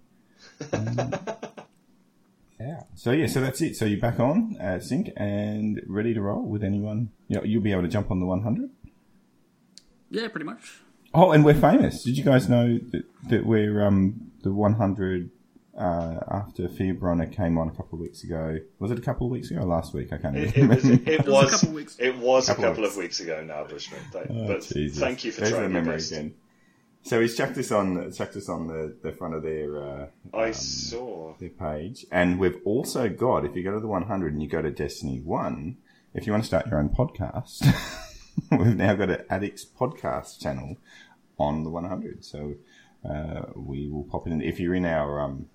[0.72, 1.12] Um,
[2.60, 2.82] yeah.
[2.94, 3.76] So yeah, so that's it.
[3.76, 7.10] So you're back on uh, sync and ready to roll with anyone.
[7.28, 8.70] You know, you'll be able to jump on the 100.
[10.10, 10.78] Yeah, pretty much.
[11.14, 12.02] Oh, and we're famous.
[12.04, 15.30] Did you guys know that, that we're um, the 100
[15.76, 18.58] uh, after Fiobrona came on a couple of weeks ago?
[18.78, 20.12] Was it a couple of weeks ago or last week?
[20.12, 21.10] I can't It, remember.
[21.10, 21.26] it was.
[21.26, 21.96] It was a couple of weeks.
[21.98, 23.18] It was a Couple of couple of weeks.
[23.18, 24.00] weeks ago now, Bushman.
[24.12, 24.98] Thank, Oh, but Jesus.
[24.98, 26.12] thank you for There's trying the your memory best.
[26.12, 26.34] again.
[27.04, 30.48] So he's chucked us on, chucked us on the, the front of their uh, I
[30.48, 31.34] um, saw.
[31.38, 34.60] their page, and we've also got if you go to the 100 and you go
[34.60, 35.78] to Destiny One,
[36.12, 37.64] if you want to start your own podcast,
[38.50, 40.76] we've now got an Addicts podcast channel
[41.38, 42.24] on the 100.
[42.24, 42.54] So
[43.08, 45.46] uh, we will pop in if you're in our um,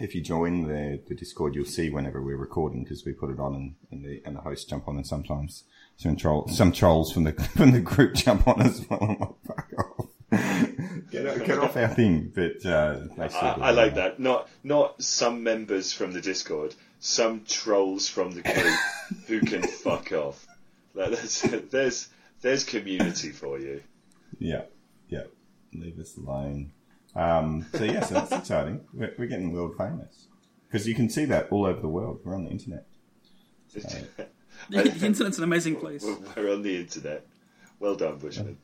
[0.00, 3.40] if you join the, the Discord, you'll see whenever we're recording because we put it
[3.40, 5.64] on and, and the and the hosts jump on, and sometimes
[5.96, 9.02] some troll some trolls from the from the group jump on as well.
[9.02, 12.32] I'm like, fuck off, get, off- get off our thing.
[12.34, 14.20] But uh, I, I like that.
[14.20, 18.78] Not not some members from the Discord, some trolls from the group
[19.26, 20.46] who can fuck off.
[20.98, 22.08] Like, there's, there's
[22.40, 23.82] there's community for you.
[24.38, 24.62] Yeah,
[25.08, 25.24] yeah.
[25.72, 26.72] Leave us alone.
[27.14, 28.80] Um, so yeah, so that's exciting.
[28.92, 30.26] We're, we're getting world famous
[30.66, 32.20] because you can see that all over the world.
[32.24, 32.86] We're on the internet.
[34.70, 36.04] The internet's an amazing place.
[36.04, 37.24] We're, we're on the internet.
[37.78, 38.58] Well done, Bushman.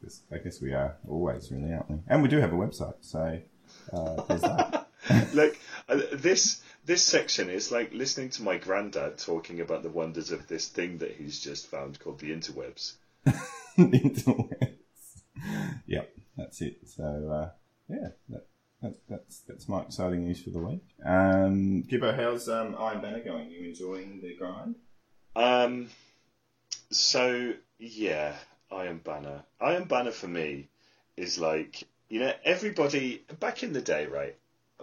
[0.00, 1.96] 'Cause I guess we are always, really, aren't we?
[2.06, 3.40] And we do have a website, so
[3.92, 4.86] uh, there's that.
[5.34, 10.32] Look, uh, this this section is like listening to my granddad talking about the wonders
[10.32, 12.94] of this thing that he's just found called the interwebs.
[13.78, 14.72] interwebs.
[15.86, 16.78] Yep, that's it.
[16.86, 17.50] So uh,
[17.90, 18.46] yeah, that,
[18.80, 20.82] that, that's that's my exciting news for the week.
[21.04, 23.50] Um, Gibbo, how's um, Iron Banner going?
[23.50, 24.76] You enjoying the grind?
[25.36, 25.90] Um,
[26.90, 28.34] so yeah,
[28.72, 29.44] Iron Banner.
[29.60, 30.70] Iron Banner for me
[31.18, 34.36] is like you know everybody back in the day, right?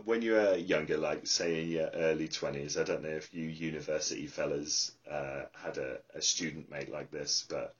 [0.04, 3.48] When you were younger, like say in your early twenties, I don't know if you
[3.48, 7.76] university fellas uh, had a, a student mate like this, but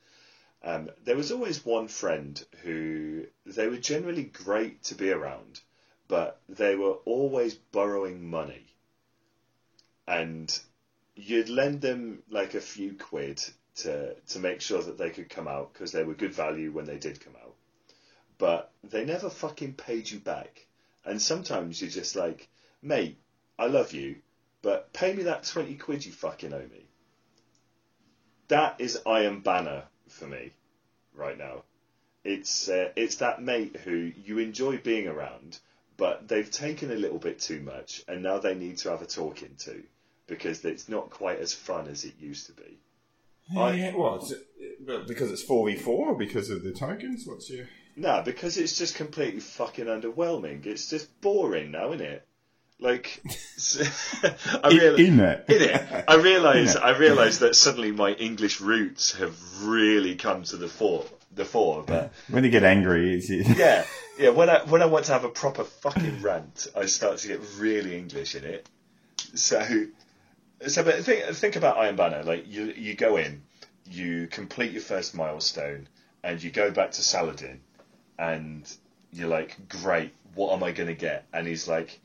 [0.64, 5.60] um, there was always one friend who they were generally great to be around,
[6.08, 8.66] but they were always borrowing money,
[10.08, 10.58] and
[11.16, 13.44] you'd lend them like a few quid
[13.76, 16.86] to to make sure that they could come out because they were good value when
[16.86, 17.56] they did come out.
[18.38, 20.66] But they never fucking paid you back.
[21.06, 22.48] And sometimes you're just like,
[22.82, 23.18] mate,
[23.60, 24.18] I love you,
[24.62, 26.86] but pay me that twenty quid you fucking owe me.
[28.48, 30.52] That is Iron Banner for me
[31.14, 31.64] right now.
[32.24, 35.60] It's uh, it's that mate who you enjoy being around,
[35.98, 39.06] but they've taken a little bit too much, and now they need to have a
[39.06, 39.84] talking to
[40.28, 42.80] because it's not quite as fun as it used to be.
[43.56, 47.28] I- yeah, well, it's, uh, because it's four v four, or because of the tokens.
[47.28, 50.66] What's your No, because it's just completely fucking underwhelming.
[50.66, 52.28] It's just boring now, isn't it?
[52.80, 53.24] Like,
[54.64, 55.46] I real- in it?
[55.48, 56.06] in it.
[56.08, 56.82] I realise Innit?
[56.82, 61.06] I realise that suddenly my English roots have really come to the fore.
[61.34, 63.84] The fore, but when you get angry, it's yeah,
[64.18, 64.30] yeah.
[64.30, 67.42] When I when I want to have a proper fucking rant, I start to get
[67.58, 68.70] really English in it.
[69.34, 69.62] So,
[70.66, 72.24] so but think think about Iron Banner.
[72.24, 73.42] Like you you go in,
[73.86, 75.90] you complete your first milestone,
[76.24, 77.60] and you go back to Saladin,
[78.18, 78.72] and
[79.12, 81.26] you're like, great, what am I going to get?
[81.34, 82.00] And he's like,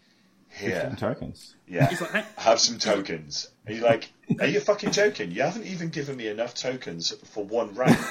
[0.48, 1.54] here, tokens.
[1.68, 3.48] yeah, He's like, have some tokens.
[3.66, 5.30] And you're like, are you fucking joking?
[5.30, 7.98] You haven't even given me enough tokens for one rank.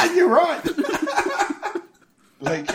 [0.00, 0.62] And you're right.
[2.40, 2.70] Like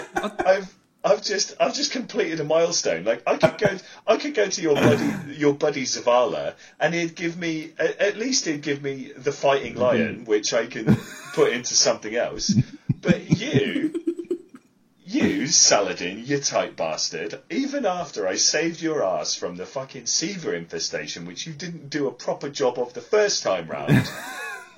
[0.46, 3.04] I've I've just I've just completed a milestone.
[3.04, 7.16] Like I could go I could go to your buddy your buddy Zavala and he'd
[7.16, 10.26] give me at at least he'd give me the fighting lion, mm-hmm.
[10.26, 10.98] which I can
[11.34, 12.54] put into something else.
[13.02, 14.03] But you
[15.14, 20.54] you, Saladin, you tight bastard, even after I saved your ass from the fucking SIVA
[20.54, 24.10] infestation, which you didn't do a proper job of the first time round,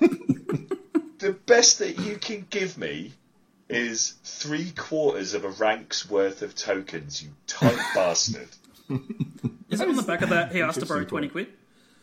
[1.18, 3.12] the best that you can give me
[3.68, 8.48] is three quarters of a rank's worth of tokens, you tight bastard.
[9.68, 10.52] Is it on the back of that?
[10.52, 11.48] He asked to borrow twenty quid.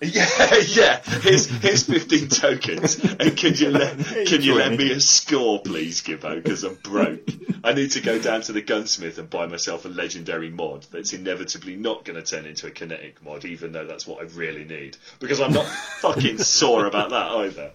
[0.13, 1.01] Yeah, yeah.
[1.21, 6.01] Here's here's fifteen tokens, and can you let can you lend me a score, please,
[6.01, 6.41] Gibbo?
[6.41, 7.29] Because I'm broke.
[7.63, 11.13] I need to go down to the gunsmith and buy myself a legendary mod that's
[11.13, 14.65] inevitably not going to turn into a kinetic mod, even though that's what I really
[14.65, 14.97] need.
[15.19, 17.71] Because I'm not fucking sore about that either.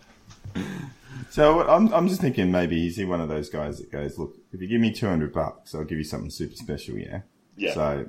[1.31, 4.37] So I'm, I'm just thinking maybe is he one of those guys that goes, look,
[4.53, 7.21] if you give me 200 bucks, I'll give you something super special, yeah?
[7.57, 7.75] Yeah.
[7.75, 8.09] So,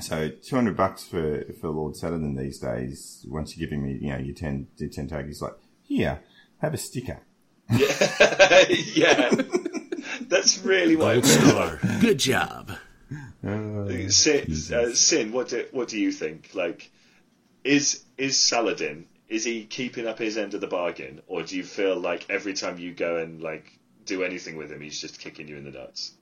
[0.00, 4.18] so 200 bucks for, for Lord Saladin these days, once you're giving me, you know,
[4.18, 6.20] your 10, your 10 tokens, like, here,
[6.60, 7.20] have a sticker.
[7.70, 9.30] yeah, yeah.
[10.22, 11.14] that's really what.
[11.14, 11.78] Gold star.
[12.00, 12.72] Good job.
[14.10, 16.50] Sin, uh, Sin, what do what do you think?
[16.54, 16.90] Like,
[17.64, 21.64] is is Saladin is he keeping up his end of the bargain, or do you
[21.64, 25.48] feel like every time you go and like do anything with him, he's just kicking
[25.48, 26.12] you in the nuts?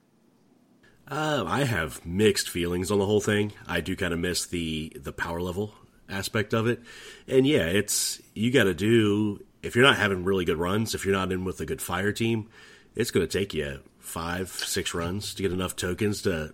[1.07, 3.51] Um, I have mixed feelings on the whole thing.
[3.67, 5.73] I do kind of miss the the power level
[6.09, 6.81] aspect of it,
[7.27, 11.05] and yeah, it's you got to do if you're not having really good runs, if
[11.05, 12.49] you're not in with a good fire team,
[12.95, 16.53] it's going to take you five, six runs to get enough tokens to.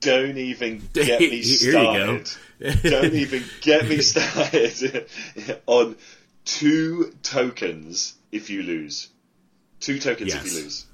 [0.00, 2.22] Don't even get me Here you go.
[2.24, 2.82] started.
[2.82, 5.06] Don't even get me started
[5.66, 5.96] on
[6.44, 9.08] two tokens if you lose.
[9.80, 10.86] Two tokens if you lose.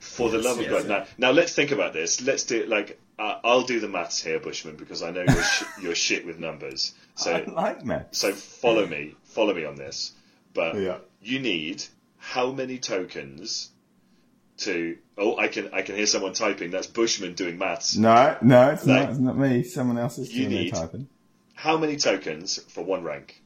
[0.00, 0.72] For the Yes, love of yes.
[0.84, 0.88] God.
[0.88, 2.20] Now, now let's think about this.
[2.22, 5.42] Let's do it like uh, I'll do the maths here, Bushman, because I know you're,
[5.42, 6.94] sh- you're shit with numbers.
[7.16, 8.18] So I like maths.
[8.18, 10.12] So follow me, follow me on this.
[10.54, 10.98] But Yeah.
[11.20, 11.84] you need
[12.18, 13.70] how many tokens
[14.58, 14.96] to?
[15.16, 16.70] Oh, I can I can hear someone typing.
[16.70, 17.96] That's Bushman doing maths.
[17.96, 19.10] No, no, it's Like, not.
[19.10, 19.62] It's not me.
[19.64, 21.08] Someone else is doing need- typing.
[21.54, 23.42] How many tokens for one rank?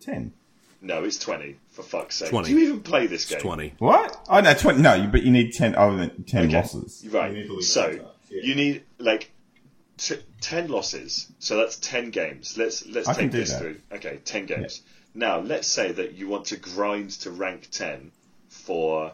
[0.00, 0.32] Ten.
[0.80, 1.58] No, it's twenty.
[1.72, 2.48] For fuck's sake, 20.
[2.52, 3.40] do you even play this game?
[3.40, 3.74] Twenty.
[3.78, 4.26] What?
[4.28, 4.82] Oh no, twenty.
[4.82, 5.74] No, but you need ten.
[5.76, 6.56] Oh, then ten Okay.
[6.56, 7.04] losses.
[7.10, 7.30] Right.
[7.32, 8.42] You need to lose So ten yeah.
[8.42, 9.30] you need like
[9.96, 11.32] t- ten losses.
[11.38, 12.58] So that's ten games.
[12.58, 13.58] Let's let's I can take do this that.
[13.60, 13.76] through.
[13.90, 14.82] Okay, ten games.
[15.14, 18.12] Now let's say that you want to grind to rank ten
[18.50, 19.12] for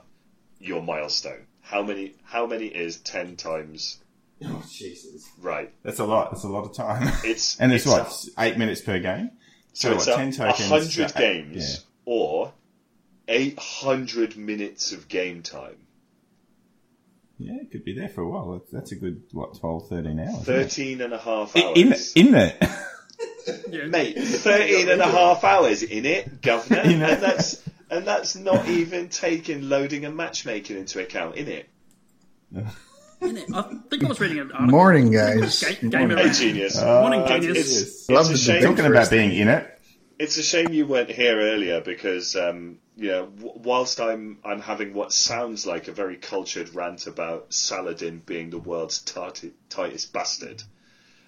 [0.59, 1.47] your milestone.
[1.61, 2.15] How many?
[2.25, 3.99] How many is ten times?
[4.45, 5.73] Oh Jesus, Right.
[5.85, 6.31] that's a lot.
[6.33, 7.09] That's a lot of time.
[7.25, 9.31] It's and it's, it's what eight minutes per game.
[9.75, 12.53] So it's what, a, 10 a tokens, hundred uh, games or
[13.29, 15.77] eight hundred minutes of game time.
[17.39, 18.53] Yeah, it could be there for a while.
[18.53, 20.29] That's, that's a good what 12, 13 hours.
[20.29, 20.45] isn't it?
[20.47, 22.13] Thirteen and a half I- hours.
[22.17, 22.65] In in it.
[23.71, 23.87] Yeah.
[23.87, 28.69] Mate, 13 and a half hours in it, governor, In and that's and that's not
[28.69, 31.69] even taking loading and matchmaking into account, in it.
[33.23, 33.55] Innit?
[33.55, 34.67] I think I was reading an article.
[34.71, 35.63] Morning, guys.
[35.65, 36.35] Game, game Hey, around.
[36.35, 36.81] genius.
[36.81, 37.59] Morning, Uh, genius.
[37.59, 38.11] It's, Yes.
[38.11, 38.63] Love it's the shame.
[38.63, 39.78] Talking about being in it.
[40.19, 44.61] It's a shame you weren't here earlier because, um, you know, w- whilst I'm I'm
[44.61, 50.13] having what sounds like a very cultured rant about Saladin being the world's tightest, tightest
[50.13, 50.63] bastard,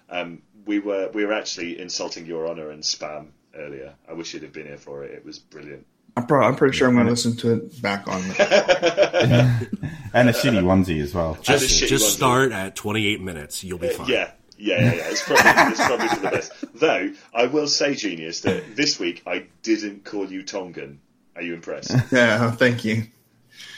[0.09, 3.93] um, we were we were actually insulting your honour and spam earlier.
[4.09, 5.11] I wish you'd have been here for it.
[5.11, 5.85] It was brilliant.
[6.17, 8.21] I'm, pro- I'm pretty sure I'm going to listen to it back on.
[10.13, 11.37] And a shitty onesie as well.
[11.41, 12.15] Just, just onesie.
[12.15, 13.63] start at 28 minutes.
[13.63, 14.09] You'll be fine.
[14.09, 15.09] Yeah, yeah, yeah, yeah.
[15.09, 16.51] It's probably, it's probably for the best.
[16.75, 20.99] Though I will say, genius, that this week I didn't call you Tongan.
[21.35, 21.91] Are you impressed?
[22.11, 23.03] yeah, thank you.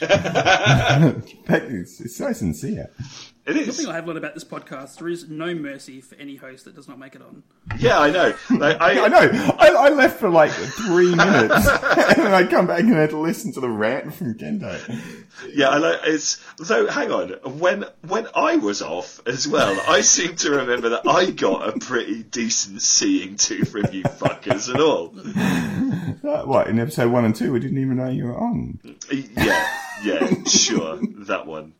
[1.46, 2.90] It's, it's so sincere.
[3.46, 6.36] It One thing I have learned about this podcast: there is no mercy for any
[6.36, 7.42] host that does not make it on.
[7.78, 8.34] Yeah, I know.
[8.50, 9.54] Like, I, I know.
[9.58, 13.18] I, I left for like three minutes, and then I come back and had to
[13.18, 14.98] listen to the rant from Kendo.
[15.52, 16.42] Yeah, I like it's.
[16.58, 17.28] Though, hang on.
[17.58, 21.78] When when I was off as well, I seem to remember that I got a
[21.78, 25.12] pretty decent seeing to from you fuckers and all.
[26.26, 27.52] Uh, what in episode one and two?
[27.52, 28.78] We didn't even know you were on.
[29.10, 29.68] Yeah,
[30.02, 31.74] yeah, sure, that one.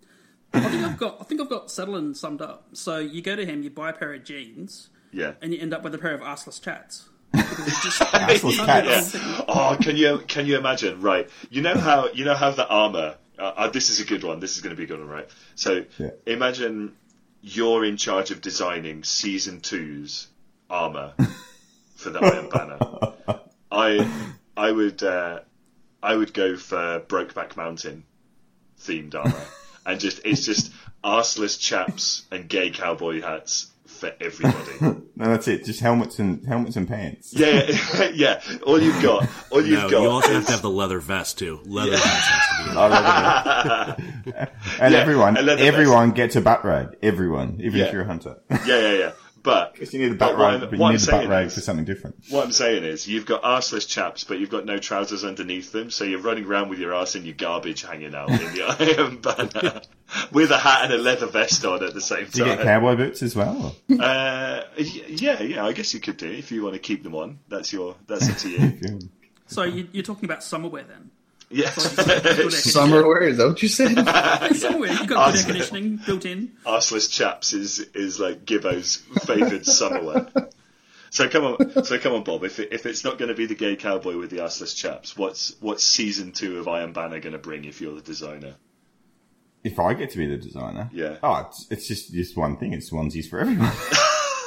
[0.54, 1.18] I think I've got.
[1.20, 2.64] I think I've got Sutherland summed up.
[2.72, 5.32] So you go to him, you buy a pair of jeans, Yeah.
[5.42, 7.08] and you end up with a pair of arseless chats.
[7.32, 7.98] Because it's just-
[8.56, 9.14] cats.
[9.14, 9.44] Yeah.
[9.48, 11.00] Oh, can you can you imagine?
[11.00, 13.16] Right, you know how you know how the armor.
[13.36, 14.38] Uh, uh, this is a good one.
[14.38, 15.28] This is going to be a good one, right?
[15.56, 16.10] So Yeah.
[16.26, 16.94] imagine
[17.42, 20.28] you're in charge of designing season two's
[20.70, 21.14] armor
[21.96, 22.78] for the Iron Banner.
[23.72, 24.08] I
[24.56, 25.40] I would uh,
[26.00, 28.04] I would go for Brokeback Mountain
[28.80, 29.42] themed armor.
[29.86, 30.72] And just it's just
[31.04, 35.00] arseless chaps and gay cowboy hats for everybody.
[35.16, 35.64] No, that's it.
[35.64, 37.32] Just helmets and helmets and pants.
[37.32, 38.42] yeah, yeah, yeah.
[38.66, 40.02] All you've got, all you've No, got.
[40.02, 41.60] you also have to have the leather vest too.
[41.66, 42.76] Leather vest has to be.
[42.76, 44.48] I love it.
[44.80, 46.96] and Yeah, everyone, a leather everyone gets a butt rag.
[47.00, 47.86] Everyone, even Yeah.
[47.86, 48.40] if you're a hunter.
[48.50, 49.12] yeah, yeah, yeah.
[49.44, 51.06] But Because you need a but butt what rag, but you what I'm need a
[51.06, 52.16] butt saying rag is- for something different.
[52.30, 55.90] What I'm saying is, you've got arseless chaps, but you've got no trousers underneath them,
[55.90, 58.62] so you're running around with your arse and your garbage hanging out in the
[58.96, 59.82] Iron Banner
[60.32, 62.30] with a hat and a leather vest on at the same time.
[62.32, 63.76] Do you get cowboy boots as well?
[64.00, 67.38] Uh, yeah, yeah, I guess you could do if you want to keep them on.
[67.48, 68.98] That's your, that's up to you.
[69.46, 71.10] So you, you're talking about summer wear then?
[71.54, 72.50] Yeah, Good air conditioning.
[72.50, 73.94] Summer wear, is that what you said?
[74.56, 74.92] Summer wear.
[74.92, 76.52] you've got good air conditioning built in.
[76.66, 80.26] arseless chaps is is like Gibbo's favoured summer wear.
[81.10, 82.42] So come on, so come on, Bob.
[82.42, 85.16] If it, if it's not going to be the gay cowboy with the arseless chaps,
[85.16, 88.56] what's what's season two of Iron Banner going to bring if you're the designer?
[89.62, 91.16] If I get to be the designer, Yeah.
[91.22, 92.72] Oh, it's, it's just just one thing.
[92.72, 93.70] It's onesies for everyone.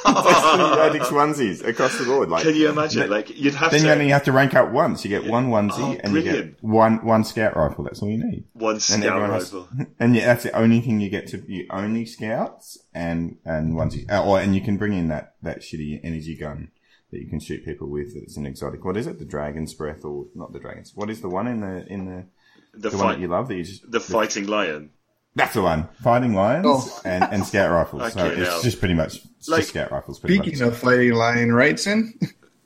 [0.07, 2.29] it's onesies across the board.
[2.29, 3.09] Like, Can you imagine?
[3.09, 5.03] Like you'd have then to you only have to rank up once.
[5.03, 7.83] You get one onesie Oh, and you get one one scout rifle.
[7.83, 8.45] That's all you need.
[8.53, 9.69] one And scout everyone has- rifle.
[9.99, 11.43] and yeah, that's the only thing you get to.
[11.47, 14.11] You only scouts and and onesies.
[14.11, 16.71] Uh, or and you can bring in that that shitty energy gun
[17.11, 18.15] that you can shoot people with.
[18.15, 18.83] It's an exotic.
[18.83, 19.19] What is it?
[19.19, 20.93] The dragon's breath or not the dragon's?
[20.95, 22.25] What is the one in the in the
[22.73, 23.47] The, the one that fight, you love?
[23.47, 24.91] That you just the fighting lion.
[25.37, 25.87] That's the one.
[26.03, 27.01] Fighting lions Oh.
[27.05, 28.11] and, and scout rifles.
[28.13, 28.61] so it's now.
[28.61, 30.17] just pretty much it's Like, just scout rifles.
[30.17, 30.67] Speaking much.
[30.67, 32.13] of fighting lion rights, in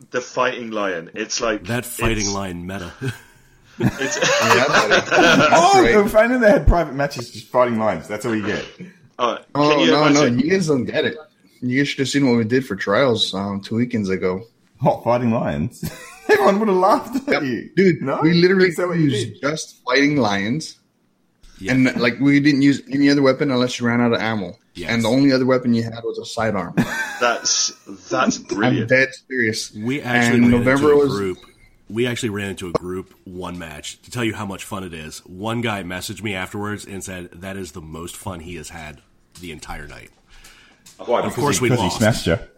[0.09, 1.11] The fighting lion.
[1.13, 2.91] It's like That fighting it's- line meta.
[3.83, 4.65] It's, yeah,
[5.53, 6.05] oh, right.
[6.05, 8.07] if only they had private matches, just fighting lions.
[8.07, 8.63] That's all you get.
[9.17, 11.15] oh, Oh you no, no, you guys don't get it.
[11.61, 14.43] You guys should have seen what we did for trials um, two weekends ago,
[14.81, 15.83] Hot fighting lions.
[16.29, 18.01] Everyone would have laughed at you, dude.
[18.01, 20.77] No, we literally Is you used just fighting lions,
[21.61, 21.73] Yeah.
[21.73, 24.57] and like we didn't use any other weapon unless you ran out of ammo.
[24.73, 24.89] Yes.
[24.89, 26.73] And the only other weapon you had was a sidearm.
[27.21, 27.71] That's
[28.09, 28.41] that's brilliant.
[28.41, 28.89] I'm brilliant.
[28.89, 29.71] dead serious.
[29.75, 31.37] We actually and ran November into a was group.
[31.87, 34.93] We actually ran into a group one match to tell you how much fun it
[34.93, 35.19] is.
[35.25, 39.01] One guy messaged me afterwards and said that is the most fun he has had
[39.39, 40.09] the entire night.
[40.99, 41.97] Of course we because lost.
[41.97, 42.39] he smashed you.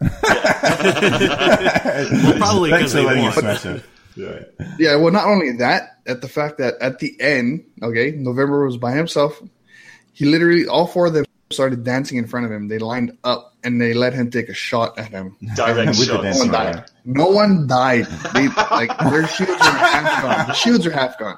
[2.24, 3.82] Well, probably Thanks because for they letting you won.
[4.14, 4.44] Smash you.
[4.58, 4.74] Yeah.
[4.78, 8.76] Yeah, well, not only that, at the fact that at the end, okay, November was
[8.76, 9.40] by himself.
[10.12, 12.68] He literally, all four of them started dancing in front of him.
[12.68, 15.36] They lined up and they let him take a shot at him.
[15.56, 16.38] Direct With the shots.
[16.38, 16.84] No one died.
[17.04, 18.06] No one died.
[18.34, 20.46] They, like their shields are half gone.
[20.48, 21.36] The shields are half gone.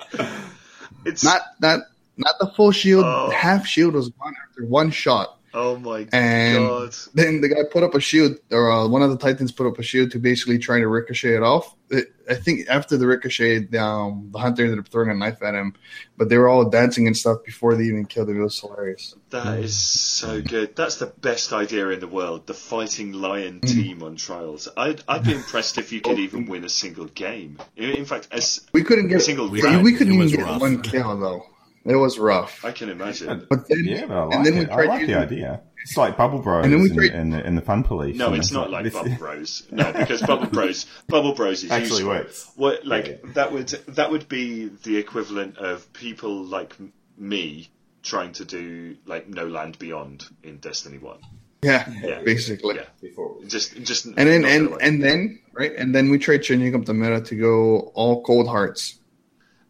[1.04, 1.80] It's Not not
[2.16, 3.04] not the full shield.
[3.06, 3.30] Oh.
[3.30, 5.35] Half shield was gone after one shot.
[5.56, 6.94] Oh my And god.
[7.14, 9.78] then the guy put up a shield, or uh, one of the Titans put up
[9.78, 11.74] a shield to basically try to ricochet it off.
[11.90, 15.54] It, I think after the ricochet, um, the hunter ended up throwing a knife at
[15.54, 15.74] him,
[16.18, 18.40] but they were all dancing and stuff before they even killed him.
[18.40, 19.14] It was hilarious.
[19.30, 20.74] That is so good.
[20.76, 22.46] That's the best idea in the world.
[22.46, 23.68] The fighting lion Mm.
[23.72, 24.68] team on trials.
[24.76, 27.58] I'd I'd be impressed if you could even win a single game.
[27.76, 29.84] In in fact, as We couldn't get a Single we, round.
[29.84, 30.60] we couldn't It even get rough.
[30.60, 31.46] one kill though.
[31.86, 32.64] It was rough.
[32.64, 33.46] I can imagine.
[33.48, 34.70] But then, Yeah, but I like and then we it.
[34.70, 35.60] I tried like the idea.
[35.82, 38.16] It's like Bubble Bros And and, then we tried- and, the, and the Fun Police.
[38.16, 39.62] No, it's not like this- Bubble Bros.
[39.70, 42.08] No, because Bubble Bros, Bubble Bros is Actually useful.
[42.08, 42.50] works.
[42.56, 43.30] What like Yeah.
[43.34, 46.74] that would that would be the equivalent of people like
[47.16, 47.70] me
[48.02, 51.18] trying to do like No Land Beyond in Destiny One.
[51.62, 52.22] yeah, Yeah.
[52.22, 52.76] basically.
[52.76, 53.08] Yeah,
[53.46, 56.94] just just And then and and then right, and then we tried changing up the
[56.94, 58.98] meta to go all cold hearts.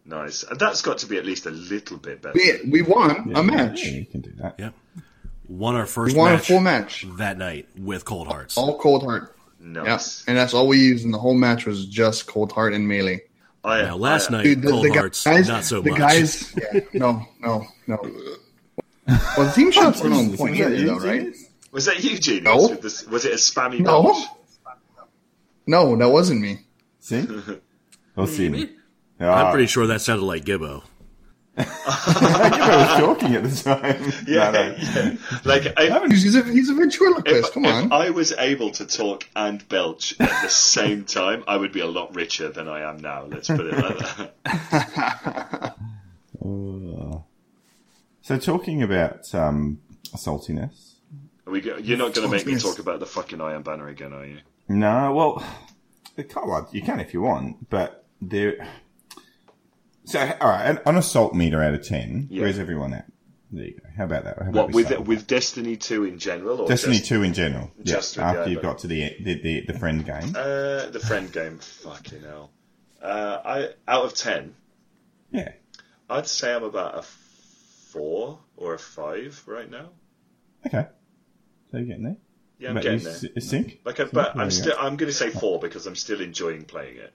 [0.07, 0.42] Nice.
[0.45, 2.38] And That's got to be at least a little bit better.
[2.64, 3.85] We we won Yeah, a match.
[3.85, 4.55] Yeah, you can do that.
[4.59, 4.71] Yeah.
[5.49, 8.57] Won our We first won a match full match, that night with Cold Hearts.
[8.59, 9.37] all cold heart.
[9.61, 12.87] Yeah, and that's all we used in the whole match was just cold heart and
[12.88, 13.23] melee.
[13.64, 15.99] I, Now, last I- night, Dude, the, Cold the Hearts, guys, not so the much.
[15.99, 17.99] guys, yeah, no, no, no.
[19.37, 21.35] Well, the team shots weren't on point Was that you, though, right?
[21.73, 22.45] Was that you, Genius?
[22.45, 22.69] No.
[22.69, 24.03] With was it a spammy No.
[24.03, 24.27] bunch?
[25.66, 26.61] No, that wasn't me.
[27.01, 27.27] See?
[28.16, 28.71] We'll see.
[29.18, 29.29] Maybe.
[29.31, 30.83] Ah, I'm pretty sure that sounded like Gibbo.
[31.58, 34.12] I think I was talking at the time.
[34.27, 34.77] Yeah, No, no.
[34.79, 35.17] yeah.
[35.44, 37.48] Like I, He's a, he's a ventriloquist.
[37.48, 37.90] if, Come if.
[37.92, 41.87] I was able to talk and belch at the same time, I would be a
[41.87, 43.25] lot richer than I am now.
[43.25, 43.98] Let's put it like
[44.44, 45.77] that.
[48.27, 49.79] So talking about um,
[50.17, 50.94] saltiness.
[51.46, 53.87] Are we go, you're not going to make me talk about the fucking Iron Banner
[53.87, 54.38] again, are you?
[54.69, 55.46] No, well,
[56.17, 58.67] the well, you can if you want, but there.
[60.07, 62.42] So, all right, on a salt meter out of ten, Yeah.
[62.42, 63.07] where's everyone at?
[63.50, 63.88] There you go.
[63.96, 64.37] How about that?
[64.38, 67.71] How about What with with Destiny Two in general, or Destiny just, two in general?
[67.83, 70.35] just yeah, after you've got to the the, the, the friend game.
[70.37, 71.59] Uh, the friend game.
[71.59, 72.50] Fucking hell.
[73.02, 74.54] Uh, I out of ten,
[75.31, 75.52] yeah,
[76.11, 79.90] I'd say I'm about a four or a five right now.
[80.67, 80.87] Okay.
[81.71, 82.17] So you're getting there.
[82.59, 83.13] Yeah, I'm getting there.
[83.13, 83.81] S- Sync?
[83.85, 84.81] Like, Sync, but I'm still go.
[84.81, 87.13] I'm going to say four because I'm still enjoying playing it.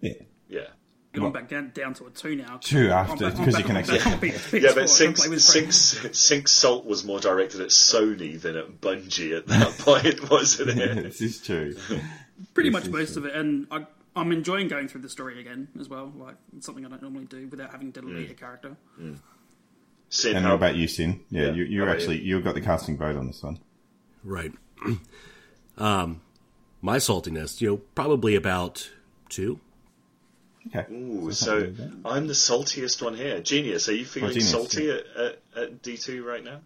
[0.00, 0.12] Yeah.
[0.48, 0.66] Yeah.
[1.14, 2.58] Gone back down, down to a two now.
[2.58, 4.72] Two after- back- I'm 'cause back you can on- actually- back on PS4, Yeah, I
[4.74, 5.72] but can Sync, play with Sync.
[5.72, 11.02] Sync Salt was more directed at Sony than at Bungie at that point, wasn't it?
[11.02, 11.74] this is true.
[12.54, 13.22] Pretty This much most true.
[13.24, 16.12] of it, and I, I'm enjoying going through the story again as well.
[16.14, 18.08] Like it's something I don't normally do without having to Mm.
[18.10, 18.76] delete a character.
[20.10, 21.20] Sin, And how how about you, Sin?
[21.30, 23.58] Yeah, Yeah, you, you about actually you have got the casting vote on this one.
[24.22, 24.52] Right.
[25.78, 26.20] um,
[26.80, 28.90] my saltiness, you know, probably about
[29.28, 29.60] two.
[30.66, 30.92] Okay.
[30.92, 32.08] Ooh, something so.
[32.10, 33.40] I'm the saltiest one here.
[33.40, 36.58] Genius, are you feeling Genius, salty at, at, at D2 right now?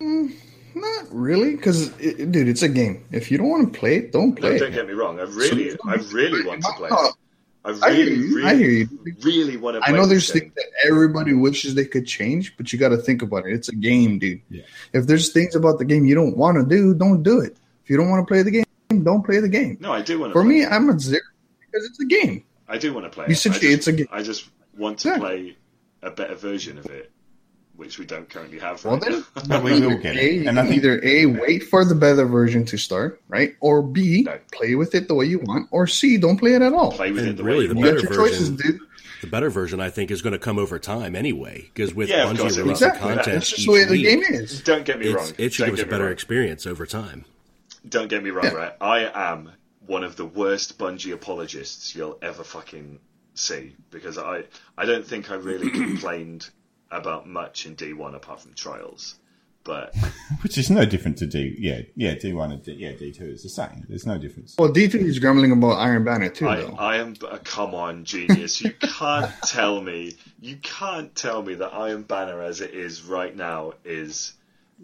[0.00, 0.34] Mm,
[0.74, 3.04] not really, because dude, it's a game.
[3.10, 4.58] If you don't want to play it, don't play No, it.
[4.60, 5.18] don't get me wrong.
[5.18, 7.14] I really, I really want to play No, it.
[7.64, 8.36] I I hear really, you.
[8.36, 8.88] really, I hear you.
[9.24, 12.78] really want to I know there's things that everybody wishes they could change, but you
[12.78, 13.54] got to think about it.
[13.54, 14.40] It's a game, dude.
[14.50, 14.62] Yeah.
[14.92, 17.56] If there's things about the game you don't want to do, don't do it.
[17.82, 19.78] If you don't want to play the game, don't play the game.
[19.80, 20.58] No, I do want to For play.
[20.60, 21.22] me, I'm a zero
[21.76, 22.44] because it's a game.
[22.68, 23.36] I do want to play You it.
[23.36, 24.08] said I it's a game.
[24.10, 25.18] I just want to Yeah.
[25.18, 25.56] play
[26.02, 27.10] a better version of it,
[27.76, 29.60] which we don't currently have Well, right then, now.
[29.62, 30.46] We will get A, it.
[30.46, 33.54] And I can think either A, wait for the better version to start, right?
[33.60, 34.38] Or B, No.
[34.52, 35.68] play with it the way you want.
[35.70, 36.92] Or C, don't play it at all.
[36.92, 37.96] play with And it the really, way the you You want.
[37.96, 38.80] got better your choices, version- dude.
[39.22, 42.24] The better version, I think, is going to come over time anyway, because with Yeah,
[42.30, 42.64] of Bungie course it will.
[42.66, 43.08] releasing Exactly.
[43.14, 44.60] content That's just the way the game is.
[44.60, 45.32] Don't get me it's- wrong.
[45.38, 46.12] it should don't give us a better wrong.
[46.12, 47.24] experience over time.
[47.88, 48.52] Don't get me wrong, Yeah.
[48.52, 48.72] right?
[48.80, 49.52] I am
[49.86, 52.98] one of the worst Bungie apologists you'll ever fucking
[53.34, 54.44] see because I
[54.76, 56.48] I don't think I really complained
[56.90, 59.16] about much in D1 apart from Trials.
[59.64, 59.96] But
[60.42, 61.56] which is no different to D.
[61.58, 63.84] Yeah, yeah, D one and D, yeah D two is the same.
[63.88, 64.54] There's no difference.
[64.56, 66.76] Well, D2 is grumbling about Iron Banner, too, I, though.
[66.78, 68.60] I am uh, come on genius.
[68.60, 73.34] You can't tell me you can't tell me that Iron Banner as it is right
[73.34, 74.34] now is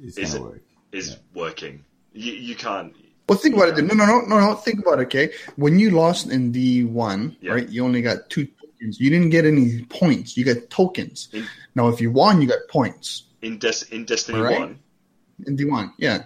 [0.02, 0.62] It's is gonna work.
[0.90, 1.84] is working.
[2.12, 2.92] You you can't.
[3.32, 3.76] Well, think about it.
[3.76, 3.88] dude.
[3.88, 4.54] No, no, no, no, no.
[4.54, 5.32] Think about it, okay?
[5.56, 7.52] When you lost in D1, Yeah.
[7.52, 9.00] right, you only got two tokens.
[9.00, 10.36] You didn't get any points.
[10.36, 11.28] You got tokens.
[11.32, 13.22] In- now, if you won, you got points.
[13.40, 14.58] In Des- in Destiny Right.
[14.60, 14.78] One,
[15.46, 16.24] In D1, yeah.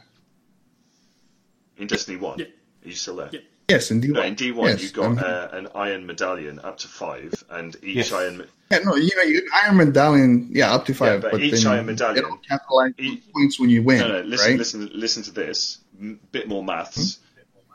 [1.79, 2.47] in Destiny One, Yeah.
[2.47, 3.29] are you still there?
[3.33, 3.41] Yeah.
[3.69, 4.13] Yes, in D1.
[4.15, 7.77] No, in D1 yes, you got um, uh, an iron medallion up to five, and
[7.85, 8.13] each Yes.
[8.13, 11.23] iron yeah, no, you know, you Iron Medallion, yeah, up to five.
[11.23, 14.09] but but each then Iron Medallion- They don't capitalize each- points when you win, No,
[14.09, 14.21] no.
[14.23, 14.59] Listen, right?
[14.59, 15.79] listen, listen to this.
[16.01, 17.19] M- bit more maths.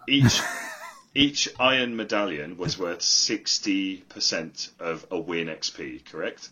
[0.08, 0.40] Each
[1.14, 6.06] each iron medallion was worth sixty percent of a win XP.
[6.06, 6.50] Correct.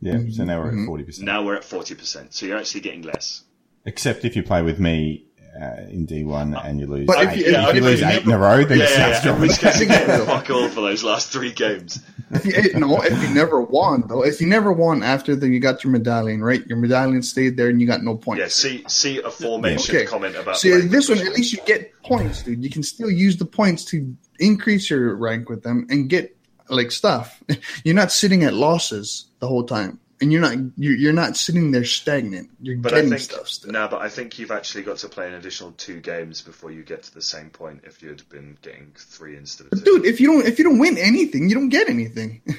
[0.00, 0.82] Yeah, so now we're Mm-hmm.
[0.82, 1.26] at forty percent.
[1.26, 2.34] Now we're at forty percent.
[2.34, 3.44] So you're actually getting less.
[3.84, 5.24] Except if you play with me
[5.60, 7.06] uh, in D one and you lose.
[7.06, 7.46] But if eight.
[7.46, 9.16] you- if you lose you eight in a row, then Yeah, it yeah, starts yeah.
[9.16, 9.40] In dropping.
[9.42, 10.26] which case you're getting Exactly.
[10.26, 12.00] fuck all for those last three games.
[12.30, 15.60] If you, no, if you never won though, if you never won after the, you
[15.60, 16.66] got your medallion, right?
[16.66, 18.40] Your medallion stayed there and you got no points.
[18.40, 18.48] Yeah.
[18.48, 20.06] See, see aforementioned Okay.
[20.06, 20.56] comment about.
[20.56, 22.64] See, the rank this one at least you get points, dude.
[22.64, 26.34] You can still use the points to increase your rank with them and get
[26.70, 27.42] like stuff.
[27.84, 31.72] You're not sitting at losses the whole time, and you're not you're, you're not sitting
[31.72, 32.48] there stagnant.
[32.60, 33.72] You're But I getting think stuff still.
[33.72, 36.82] no, but I think you've actually got to play an additional two games before you
[36.82, 37.82] get to the same point.
[37.84, 39.98] If you'd been getting three instead of two.
[39.98, 42.40] Dude, if you don't if you don't win anything, you don't get anything.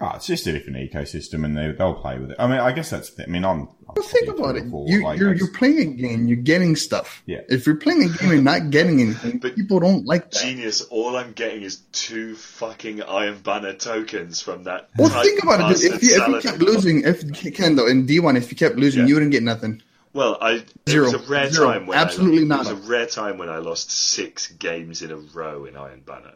[0.00, 2.36] Oh, it's just a different ecosystem, and they they'll play with it.
[2.38, 3.10] I mean, I guess that's.
[3.18, 3.62] I mean, I'm.
[3.88, 4.66] I'm Well, think about it.
[4.66, 6.28] or four, You, like, you're that's- you're playing a game.
[6.28, 7.22] You're getting stuff.
[7.26, 7.40] Yeah.
[7.48, 10.40] If you're playing a game and not getting anything, But- people don't like that.
[10.42, 14.88] Genius, all I'm getting is two fucking Iron Banner tokens from that.
[14.98, 15.82] Well, think about it.
[15.82, 18.76] If you, if you kept losing, if Ken though in D one, if you kept
[18.76, 19.08] losing, Yeah.
[19.08, 19.82] you wouldn't get nothing.
[20.12, 21.08] Well, I Zero.
[21.08, 21.72] it was a rare Zero.
[21.72, 22.66] time when Absolutely I, not.
[22.66, 26.02] It was a rare time when I lost six games in a row in Iron
[26.06, 26.32] Banner.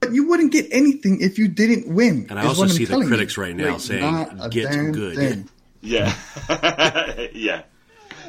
[0.00, 2.26] But you wouldn't get anything if you didn't win.
[2.30, 3.42] And I also see the critics you.
[3.42, 5.48] right now Like, saying, "Get good." thing.
[5.80, 6.14] Yeah,
[7.34, 7.62] yeah,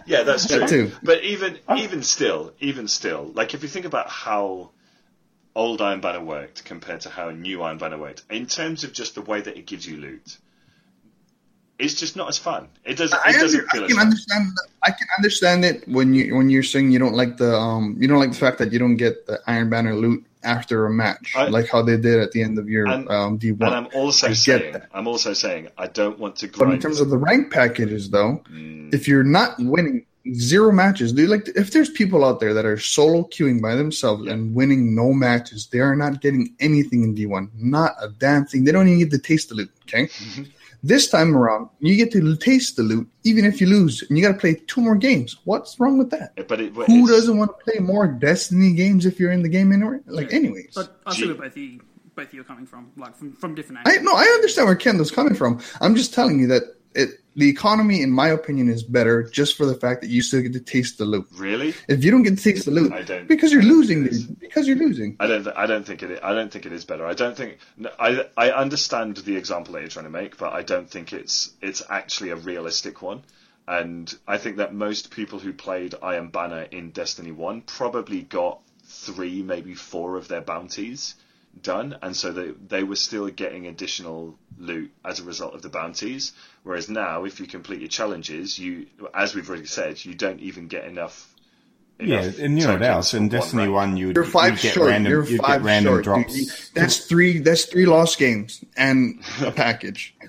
[0.06, 0.24] yeah.
[0.24, 0.60] That's true.
[0.60, 0.92] That too.
[1.04, 4.72] But even even still, even still, like if you think about how
[5.56, 9.16] old Iron Banner worked compared to how new Iron Banner worked, in terms of just
[9.16, 10.38] the way that it gives you loot,
[11.80, 12.68] it's just not as fun.
[12.86, 13.18] It doesn't.
[13.24, 14.06] I, It under, doesn't I feel as can fun.
[14.08, 14.48] understand.
[14.84, 18.08] I can understand it when you when you're saying you don't like the um you
[18.08, 21.34] don't like the fact that you don't get the Iron Banner loot after a match,
[21.36, 23.74] I- like how they did at the end of your And- um, D And one.
[23.74, 24.76] I'm also I saying.
[24.94, 28.42] I'm also saying, I don't want to But in terms of the rank packages, though,
[28.54, 28.94] Mm.
[28.94, 32.78] if you're not winning zero matches, dude, like if there's people out there that are
[32.78, 34.34] solo queuing by themselves Yeah.
[34.34, 37.50] and winning no matches, they are not getting anything in D1.
[37.58, 38.64] Not a damn thing.
[38.64, 39.72] They don't even get to taste the loot.
[39.88, 40.04] Okay.
[40.06, 40.44] Mm-hmm.
[40.82, 44.24] This time around, you get to taste the loot, even if you lose, and you
[44.24, 45.38] got to play two more games.
[45.44, 46.48] What's wrong with that?
[46.48, 49.50] but it, but Who doesn't want to play more Destiny games if you're in the
[49.50, 50.00] game anyway?
[50.06, 50.74] Like, anyways.
[50.76, 51.28] But I see Gee.
[51.28, 51.82] where both you
[52.16, 53.98] both you are coming from, like from, from different angles.
[53.98, 55.60] I no, I understand where Kendall's coming from.
[55.82, 56.64] I'm just telling you that
[56.96, 60.42] it the economy, in my opinion, is better just for the fact that you still
[60.42, 61.28] get to taste the loot.
[61.36, 61.74] Really?
[61.88, 64.04] If you don't get to taste the loot, I don't because you're losing.
[64.40, 65.16] Because you're losing.
[65.20, 65.44] I don't.
[65.44, 66.20] Th- I don't think it.
[66.24, 67.06] I don't think it is better.
[67.06, 67.60] I don't think.
[68.00, 68.26] I.
[68.36, 71.52] I understand the example that you're trying to make, but I don't think it's.
[71.62, 73.24] It's actually a realistic one.
[73.68, 78.60] And I think that most people who played Iron Banner in Destiny One probably got
[78.84, 81.14] three, maybe four of their bounties
[81.62, 85.70] done, and so they they were still getting additional loot as a result of the
[85.70, 86.32] bounties.
[86.64, 90.68] Whereas now, if you complete your challenges, you, as we've already said, you don't even
[90.68, 91.34] get enough.
[92.00, 93.12] Yeah, enough and you know what tokens else?
[93.12, 93.74] for In one Destiny rank.
[93.76, 94.88] One, you would You're five you'd get short.
[94.90, 96.04] random, you're you'd five get random short.
[96.06, 96.70] drops.
[96.70, 97.40] that's three.
[97.40, 100.16] That's three lost games and a package.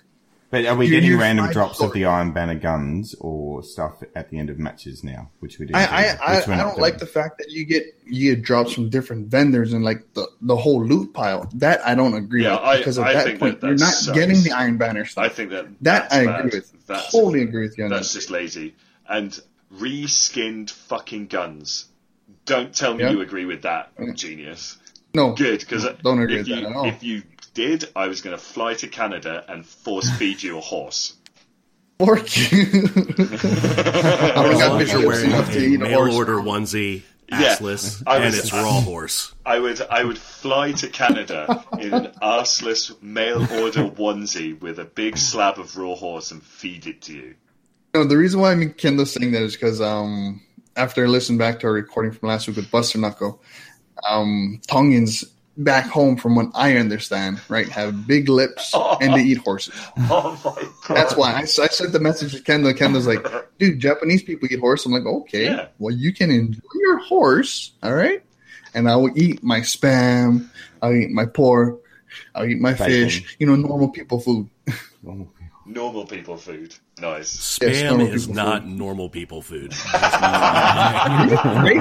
[0.50, 4.02] But are we You're- getting random five drops of the Iron Banner guns or stuff
[4.16, 5.76] at the end of matches now, which we didn't?
[5.76, 6.80] I do, I, I, I don't doing.
[6.80, 10.26] like the fact that you get you get drops from different vendors and like the,
[10.40, 11.48] the whole loot pile.
[11.54, 13.76] That I don't agree Yeah, with I- because at I that think point that you're
[13.76, 14.18] not sucks.
[14.18, 15.24] getting the Iron Banner stuff.
[15.24, 16.46] I think that that that's I bad.
[16.46, 16.86] agree with.
[16.86, 18.18] That's, totally agree with you on That's that.
[18.18, 18.74] just lazy.
[19.08, 19.38] And
[19.72, 21.86] reskinned fucking guns.
[22.44, 23.10] Don't tell me Yeah.
[23.10, 24.78] you agree with that, genius.
[25.14, 26.84] No, Good, because don't agree with you, that at all.
[26.86, 27.22] if you
[27.54, 31.14] did, I was going to fly to Canada and force feed you a horse.
[31.98, 32.58] Fork you.
[33.34, 36.14] I don't As got you're wearing a mail horse.
[36.14, 37.56] order onesie, Yeah.
[37.56, 39.34] assless, I and was- it's raw horse.
[39.44, 44.84] I would I would fly to Canada in an arseless mail order onesie with a
[44.84, 47.34] big slab of raw horse and feed it to you.
[47.94, 50.40] No, the reason why I'm in Kendall's saying that is because um,
[50.76, 53.42] after I listened back to our recording from last week with Buster Knuckle,
[54.08, 55.24] um, Tongans
[55.56, 59.74] back home, from what I understand, right, have big lips and they eat horses.
[59.98, 60.96] Oh my god!
[60.96, 62.72] That's why I, I sent the message to Kendall.
[62.74, 63.24] Kendall's like,
[63.58, 64.86] dude, Japanese people eat horse.
[64.86, 65.66] I'm like, okay, Yeah.
[65.78, 68.22] well, you can enjoy your horse, all right?
[68.74, 70.48] And I will eat my spam,
[70.80, 71.80] I'll eat my pork,
[72.34, 72.86] I'll eat my Bacon.
[72.86, 74.48] fish, you know, normal people food.
[75.66, 76.74] Normal people food.
[76.98, 77.58] Nice.
[77.58, 78.72] Spam normal is not food.
[78.72, 79.72] normal people food.
[79.92, 81.80] right?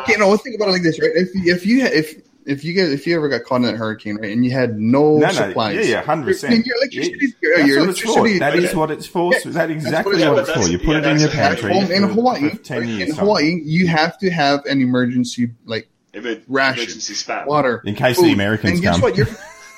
[0.00, 1.10] okay, no, let's think about it like this, right?
[1.14, 2.14] If if you if
[2.46, 4.78] if you get if you ever got caught in that hurricane, right, and you had
[4.78, 6.54] no, No, no, supplies, yeah, yeah, hundred percent.
[6.54, 8.08] Your, your electricity, your, That's your what it's for.
[8.18, 9.32] electricity, That is what it's for.
[9.32, 10.64] Yeah, That's that's exactly what what it's it's for.
[10.64, 10.70] for.
[10.70, 13.00] You put Yeah, it in your that's- pantry home in Hawaii, ten right, years.
[13.02, 13.24] in something.
[13.24, 16.82] Hawaii, you have to have an emergency like Emer- Ration.
[16.82, 17.46] Emergency spam.
[17.46, 18.26] water, In case food.
[18.26, 19.02] the Americans and guess come.
[19.02, 19.16] what?
[19.16, 19.28] You're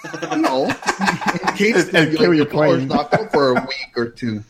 [0.38, 2.88] no, in case And the, kill like, your the plane.
[2.88, 4.42] knocked for a week or two.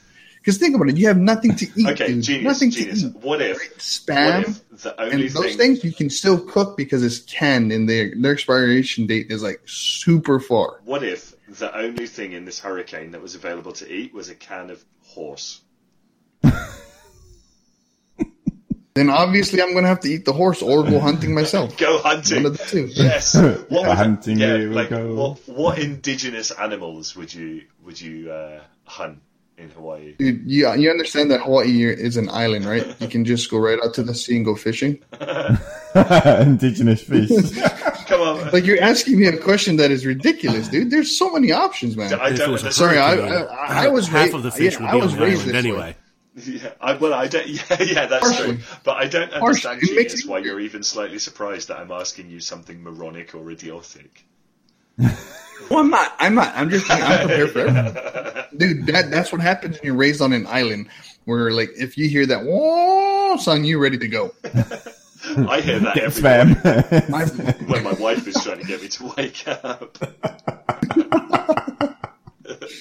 [0.45, 2.23] Because think about it, you have nothing to eat, Okay, dude.
[2.23, 3.01] genius, nothing genius.
[3.01, 3.15] to eat.
[3.17, 3.59] What if?
[3.59, 3.71] Right?
[3.71, 7.73] What Spam if the and only those things you can still cook because it's canned
[7.73, 10.81] and their their expiration date is like super far.
[10.85, 14.35] What if the only thing in this hurricane that was available to eat was a
[14.35, 15.63] can of horse?
[18.95, 21.77] Then obviously I'm gonna have to eat the horse or go hunting myself.
[21.79, 22.45] Go hunting.
[22.45, 22.87] One of the two.
[22.93, 23.35] Yes.
[23.35, 25.15] What would- Hunting yeah, like, go.
[25.15, 29.19] What, what indigenous animals would you would you uh, hunt
[29.57, 30.15] in Hawaii?
[30.19, 32.87] Dude, you, you understand that Hawaii is an island, right?
[33.01, 35.03] You can just go right out to the sea and go fishing.
[35.95, 37.31] Indigenous fish.
[38.07, 38.51] Come on.
[38.51, 40.91] Like you're asking me a question that is ridiculous, dude.
[40.91, 42.13] There's so many options, man.
[42.15, 42.59] I don't.
[42.73, 45.17] Sorry, I- hurricane, I- I was half ra- of the fish yeah, would be on
[45.19, 45.97] the raised island this anyway.
[46.37, 47.47] Yeah, I, well, I don't.
[47.49, 48.57] Yeah, yeah, that's Partially.
[48.57, 48.65] true.
[48.83, 52.29] But I don't understand, It makes genius, why you're even slightly surprised that I'm asking
[52.29, 54.25] you something moronic or idiotic.
[55.71, 56.15] Well, I'm not.
[56.19, 56.53] I'm not.
[56.57, 56.87] I'm just.
[56.91, 58.87] I'm prepared for everything, dude.
[58.87, 60.89] That that's what happens when you're raised on an island,
[61.25, 64.33] where like if you hear that whoa song, you're ready to go.
[65.49, 67.09] I hear that Get every spam.
[67.09, 67.25] My-
[67.67, 69.97] when my wife is trying to get me to wake up.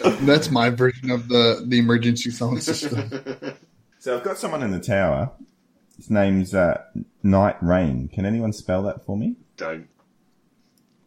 [0.21, 3.09] that's my version of the the emergency sound system.
[3.99, 5.31] so I've got someone in the tower.
[5.97, 6.81] His name's uh,
[7.21, 8.07] Night Rain.
[8.09, 9.35] Can anyone spell that for me?
[9.57, 9.87] Don't.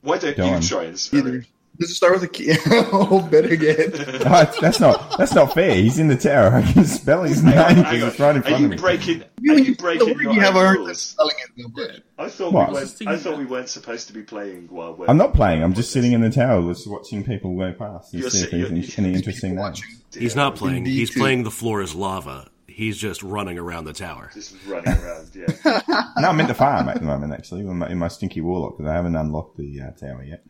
[0.02, 0.62] Why don't Go you on.
[0.62, 1.36] try and spell Either.
[1.38, 1.46] it?
[1.78, 2.52] Does it start with a key?
[2.92, 3.94] oh, better get.
[4.26, 5.74] Oh, that's not that's not fair.
[5.74, 6.54] He's in the tower.
[6.56, 8.08] I can spell his name Hang because on.
[8.08, 8.76] it's right in Are front you of me.
[8.78, 9.24] breaking?
[9.40, 11.02] You, Are you, you breaking word you have a own hard time rules?
[11.02, 11.72] spelling it.
[11.76, 12.68] though, I thought What?
[12.68, 13.02] we weren't.
[13.06, 15.06] I thought we weren't supposed to be playing while we're.
[15.08, 15.62] I'm not playing.
[15.62, 18.50] I'm just sitting in the tower, just watching people go past and You're see if
[18.50, 19.82] there's any, any interesting names.
[20.14, 20.78] He's not playing.
[20.78, 21.20] Indeed, He's too.
[21.20, 22.48] playing the floor is lava.
[22.66, 24.30] He's just running around the tower.
[24.34, 25.30] Just running around.
[25.34, 25.80] Yeah.
[26.18, 28.76] No, I'm in the farm at the moment, actually, in my, in my stinky warlock,
[28.76, 30.44] because I haven't unlocked the uh, tower yet.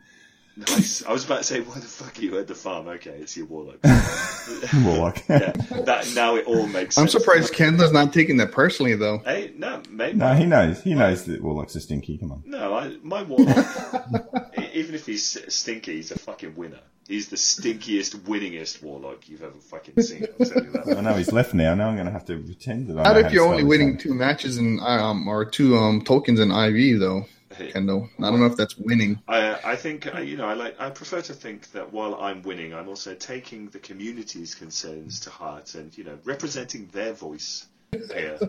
[0.57, 1.05] Nice.
[1.05, 2.87] I was about to say, why the fuck are you at the farm?
[2.87, 3.77] Okay, it's your warlock.
[4.83, 5.21] Warlock.
[5.29, 5.51] yeah.
[5.51, 6.97] That now it all makes.
[6.97, 7.11] I'm sense.
[7.11, 9.19] surprised Kenda's not taking that personally, though.
[9.19, 10.17] Hey, no, maybe.
[10.17, 10.81] no, he knows.
[10.81, 12.17] He knows that warlocks are stinky.
[12.17, 12.43] Come on.
[12.45, 14.55] No, I, my warlock.
[14.73, 16.79] even if he's stinky, he's a fucking winner.
[17.07, 20.25] He's the stinkiest, winningest warlock you've ever fucking seen.
[20.39, 21.73] I'll tell you I know he's left now.
[21.75, 23.63] Now I'm going to have to pretend that I Not know if how you're only
[23.63, 23.97] winning name.
[23.97, 27.25] two matches in um or two um tokens in IB though.
[27.57, 28.09] Kendo.
[28.19, 29.19] I don't know if that's winning.
[29.27, 32.41] I, I think uh, you know I like I prefer to think that while I'm
[32.41, 37.67] winning, I'm also taking the community's concerns to heart and you know representing their voice
[37.91, 38.37] here.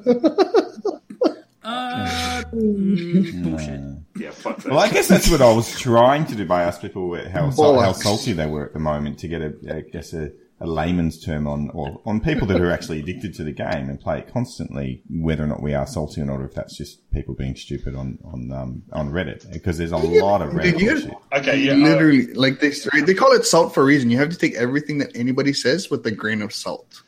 [1.68, 3.80] Uh, mm, bullshit.
[4.16, 4.70] Yeah, fuck that.
[4.70, 7.92] Well, I guess that's what I was trying to do by ask people how, how
[7.92, 10.30] salty they were at the moment to get a, I guess a,
[10.61, 14.00] a layman's term on, or on people that are actually addicted to the game and
[14.00, 17.09] play it constantly, whether or not we are salty or not, or if that's just
[17.12, 20.80] people being stupid on on um, on Reddit because there's a lot of Reddit Dude,
[20.80, 21.14] you- shit.
[21.32, 24.11] Okay, yeah, uh, Literally, like they they call it salt for a reason.
[24.11, 27.02] You have to take everything that anybody says with a grain of salt.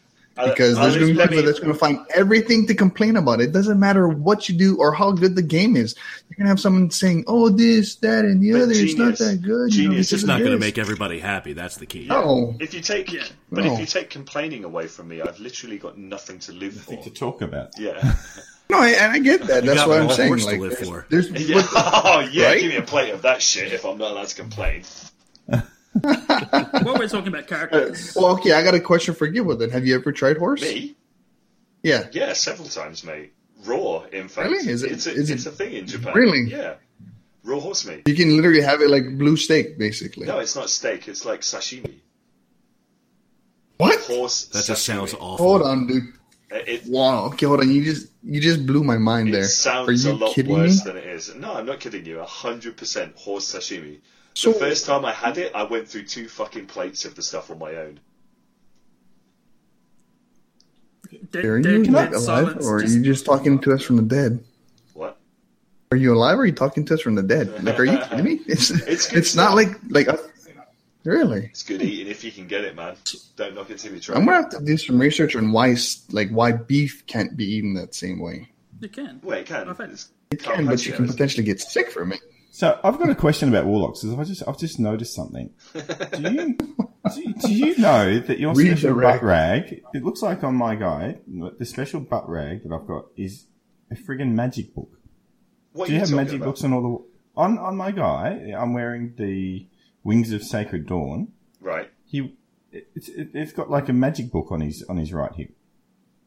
[0.45, 3.41] Because uh, there's going to be people that's going to find everything to complain about.
[3.41, 5.95] It doesn't matter what you do or how good the game is.
[6.29, 8.73] You're going to have someone saying, "Oh, this, that, and the But other.
[8.75, 11.53] It's not that good." genius you know, It's just not going to make everybody happy.
[11.53, 12.09] That's the key.
[12.11, 13.25] Oh, If you take, Yeah.
[13.51, 13.75] but No.
[13.75, 16.97] if you take complaining away from me, I've literally got nothing to live for.
[17.03, 17.71] To talk about.
[17.79, 18.15] Yeah.
[18.71, 19.65] no, I- and I get that.
[19.65, 20.29] That's what I'm saying.
[20.29, 21.07] horse to Like, live there's, for.
[21.11, 21.63] there's Yeah.
[21.75, 22.47] Oh, yeah.
[22.47, 22.61] Right?
[22.61, 24.85] Give me a plate of that shit if I'm not allowed to complain.
[25.93, 28.53] While we're talking about characters, uh, well, okay.
[28.53, 29.59] I got a question for Gibbo.
[29.59, 30.63] Then, have you ever tried horse?
[30.63, 30.95] Me?
[31.83, 32.07] Yeah.
[32.13, 33.33] Yeah, several times, mate.
[33.65, 34.51] Raw, in fact.
[34.51, 34.69] Really?
[34.71, 36.15] Is it- it's a, is it- a thing in Japan.
[36.15, 36.43] Really?
[36.43, 36.75] Yeah.
[37.43, 38.07] Raw horse meat.
[38.07, 40.27] You can literally have it like blue steak, basically.
[40.27, 41.09] No, it's not steak.
[41.09, 41.95] It's like sashimi.
[43.79, 43.99] what?
[44.01, 44.45] Horse.
[44.47, 45.37] That just sounds awful.
[45.39, 46.05] Hold on, dude.
[46.51, 47.27] It, it, Wow.
[47.27, 47.71] Okay, hold on.
[47.71, 49.43] You just you just blew my mind it there.
[49.43, 50.93] Are sounds you a lot kidding worse me?
[50.93, 51.35] than it is.
[51.35, 52.21] No, I'm not kidding you.
[52.23, 53.99] hundred percent horse sashimi.
[54.35, 57.23] So- the first time I had it, I went through two fucking plates of the
[57.23, 58.01] stuff on my own.
[61.33, 63.97] dead, Are you like dead alive, or are just- you just talking to us from
[63.97, 64.43] the dead?
[64.95, 65.19] What?
[65.93, 67.63] Are you alive, or are you talking to us from the dead?
[67.65, 68.41] Like, are you kidding me?
[68.47, 70.09] It's It's it's, not like like
[71.05, 71.47] really.
[71.47, 72.97] It's good eating if you can get it, man.
[73.37, 74.17] Don't knock it till you try.
[74.17, 75.77] I'm gonna have to do some research on why
[76.11, 78.49] like why beef can't be eaten that same way.
[78.81, 79.21] You can.
[79.23, 79.69] Wait, it can.
[79.69, 80.11] I've had- It's
[80.47, 82.21] And but you can potentially get sick from it.
[82.53, 84.03] So I've got a question about warlocks.
[84.05, 85.51] Is I just I've just noticed something.
[85.75, 85.81] Do
[86.33, 89.21] you do you, do you know that your Read the special rag.
[89.21, 89.83] butt rag?
[89.95, 91.19] It looks like on my guy,
[91.59, 93.47] the special butt rag that I've got is
[93.91, 94.91] a friggin' magic book.
[95.73, 96.47] What Do are you have magic about?
[96.47, 98.53] books on all the on on my guy?
[98.59, 99.67] I'm wearing the
[100.05, 101.29] Wings of Sacred Dawn.
[101.61, 102.37] Right, He
[102.73, 105.51] it's it, it's got like a magic book on his on his right hip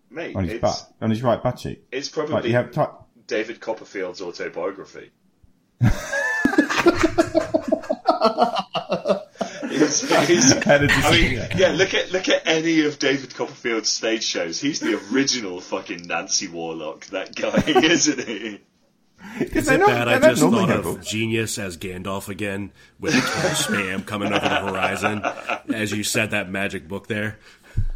[0.10, 0.36] mate.
[0.36, 1.86] on his butt on his right butt cheek.
[1.92, 2.76] it's Like probably you have
[3.28, 5.12] David Copperfield's autobiography.
[9.70, 11.72] He's- he's- I mean, yeah.
[11.72, 14.60] Look at look at any of David Copperfield's stage shows.
[14.60, 17.06] He's the original fucking Nancy Warlock.
[17.08, 18.60] That guy, isn't he?
[19.40, 20.08] Is it don't- bad?
[20.08, 21.08] they I just thought of books.
[21.08, 25.24] Genius as Gandalf again with spam coming over the horizon
[25.74, 27.38] as you said that magic book there.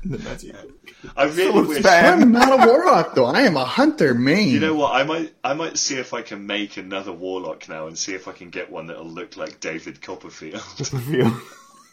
[0.04, 0.72] the magic book.
[1.16, 1.86] I really wish.
[1.86, 3.26] I'm not a warlock though.
[3.26, 4.48] I am a hunter, man.
[4.48, 4.96] You know what?
[4.96, 8.28] I might I might see if I can make another Warlock now and see if
[8.28, 10.60] I can get one that'll look like David Copperfield.
[10.62, 11.40] Feel-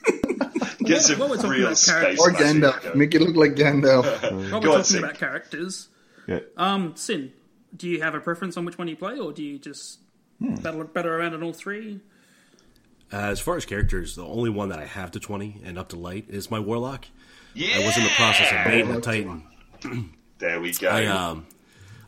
[0.78, 2.94] get some While we're real about space or Gandalf.
[2.94, 4.22] Make it look like Gandalf.
[4.50, 5.04] While we're talking Sync.
[5.04, 5.88] about characters,
[6.26, 6.40] yeah.
[6.56, 7.32] um, Sin,
[7.76, 9.98] do you have a preference on which one you play, or do you just
[10.40, 10.56] Hmm.
[10.56, 12.00] battle battle around on all three?
[13.12, 15.90] Uh, as far as characters, the only one that I have to 20 and up
[15.90, 17.06] to light is my Warlock.
[17.54, 19.44] Yeah, I was in the process of making a Titan.
[20.38, 20.88] there we go.
[20.88, 21.46] I um,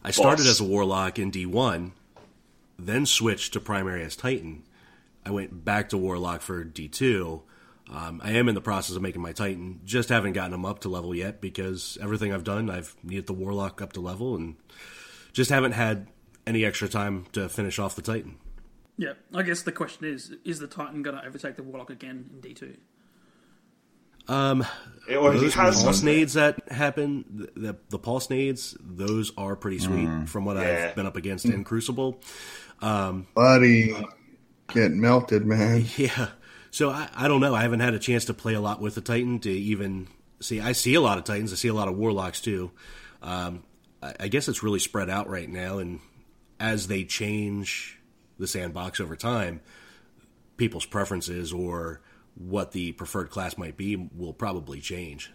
[0.03, 1.93] I started as a Warlock in D1,
[2.79, 4.65] then switched to primary as Titan.
[5.25, 7.43] I went back to Warlock for D2.
[7.93, 9.81] Um, I am in the process of making my Titan.
[9.85, 13.33] Just haven't gotten him up to level yet because everything I've done, I've needed the
[13.33, 14.57] Warlock up to level and
[15.37, 16.09] just haven't had
[16.47, 18.37] any extra time to finish off the Titan.
[18.97, 22.31] Yeah, I guess the question is: Is the Titan going to overtake the Warlock again
[22.33, 22.77] in D two?
[24.29, 24.33] it
[25.17, 26.05] already Those has pulse one.
[26.07, 27.25] nades that happen,
[27.55, 30.87] the, the, the pulse nades, those are pretty sweet from what Yeah.
[30.89, 32.21] I've been up against in Crucible.
[32.81, 33.95] Um, Buddy,
[34.75, 35.85] get melted, man.
[35.97, 36.29] Yeah.
[36.73, 37.55] So I, I don't know.
[37.55, 40.09] I haven't had a chance to play a lot with the Titan to even
[40.41, 40.61] see.
[40.61, 41.53] I see a lot of Titans.
[41.53, 42.71] I see a lot of Warlocks too.
[43.23, 43.63] Um,
[44.07, 46.01] I, I guess it's really spread out right now, and
[46.61, 47.99] as they change
[48.39, 49.61] the sandbox over time,
[50.57, 52.01] people's preferences or
[52.35, 55.33] what the preferred class might be will probably change.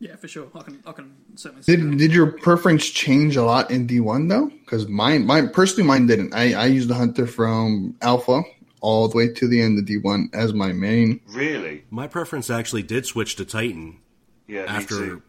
[0.00, 0.48] Yeah, for sure.
[0.54, 4.28] I can I can certainly Did did your preference change a lot in D one
[4.28, 4.46] though?
[4.46, 6.34] Because mine, mine personally, mine didn't.
[6.34, 8.42] I I used the hunter from alpha
[8.80, 11.20] all the way to the end of D one as my main.
[11.28, 11.84] Really?
[11.90, 13.98] My preference actually did switch to Titan
[14.46, 14.62] Yeah.
[14.62, 15.22] me after too.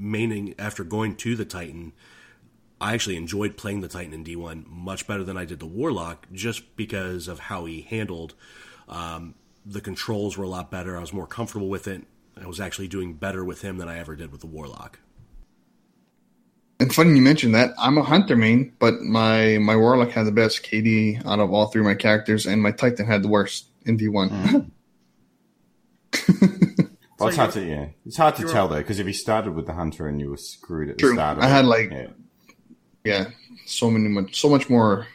[0.00, 1.92] Maining after going to the Titan,
[2.80, 6.26] I actually enjoyed playing the Titan in D1 much better than I did the Warlock,
[6.32, 8.34] just because of how he handled.
[8.88, 9.34] Um,
[9.66, 10.96] the controls were a lot better.
[10.96, 12.04] I was more comfortable with it.
[12.40, 15.00] I was actually doing better with him than I ever did with the Warlock.
[16.80, 17.74] And funny you mentioned that.
[17.76, 21.66] I'm a hunter main, but my my warlock had the best KD out of all
[21.66, 24.70] three of my characters, and my titan had the worst in D one.
[27.18, 29.66] Well, it's hard to yeah, it's hard to tell though because if you started with
[29.66, 31.14] the hunter and you were screwed at the True.
[31.14, 32.06] start, of I it, had, like, yeah,
[33.04, 33.24] yeah,
[33.66, 35.06] so many much so much more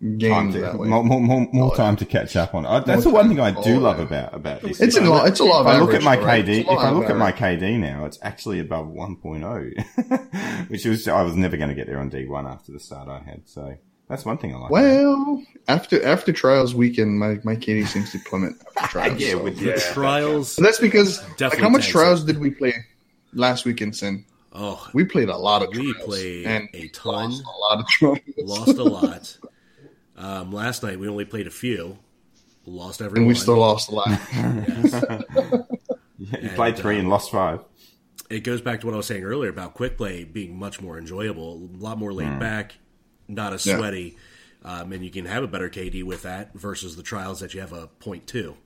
[0.00, 0.86] time games to, that way.
[0.88, 2.64] more, more, more, more Oh, time to catch up on.
[2.64, 4.04] I, uh, that's the one thing I do Oh, love yeah.
[4.04, 4.80] about about this.
[4.80, 5.22] It's If a I lot.
[5.24, 5.60] look- It's a lot.
[5.62, 6.44] If Of I look at average, my right?
[6.46, 7.60] KD, It's a if lot I of look at my average.
[7.60, 11.98] KD now, it's actually above 1.0, which was I was never going to get there
[11.98, 13.48] on D1 after the start I had.
[13.48, 13.76] So
[14.08, 14.70] that's one thing I like.
[14.70, 19.20] Well, after after trials weekend, my my KD seems to plummet after trials.
[19.20, 19.42] yeah, so.
[19.42, 19.74] with Yeah.
[19.74, 20.52] the Trials.
[20.52, 22.74] So that's because like how much takes trials did we play
[23.34, 24.24] last weekend, Sin?
[24.52, 26.06] Oh, We played a lot of We trials.
[26.06, 27.30] played and a ton.
[27.30, 28.18] lost a lot of trials.
[28.38, 29.38] lost a lot.
[30.16, 31.98] Um, last night we only played a few.
[32.66, 34.08] Lost every and we still lost a lot.
[34.32, 35.20] Yeah,
[36.18, 37.60] you played And, three and lost five.
[38.28, 40.98] it goes back to what I was saying earlier about quick play being much more
[40.98, 42.74] enjoyable, a lot more laid back,
[43.28, 43.76] not as Yeah.
[43.76, 44.16] sweaty,
[44.64, 47.60] um, and you can have a better KD with that versus the trials that you
[47.60, 48.56] have a point two.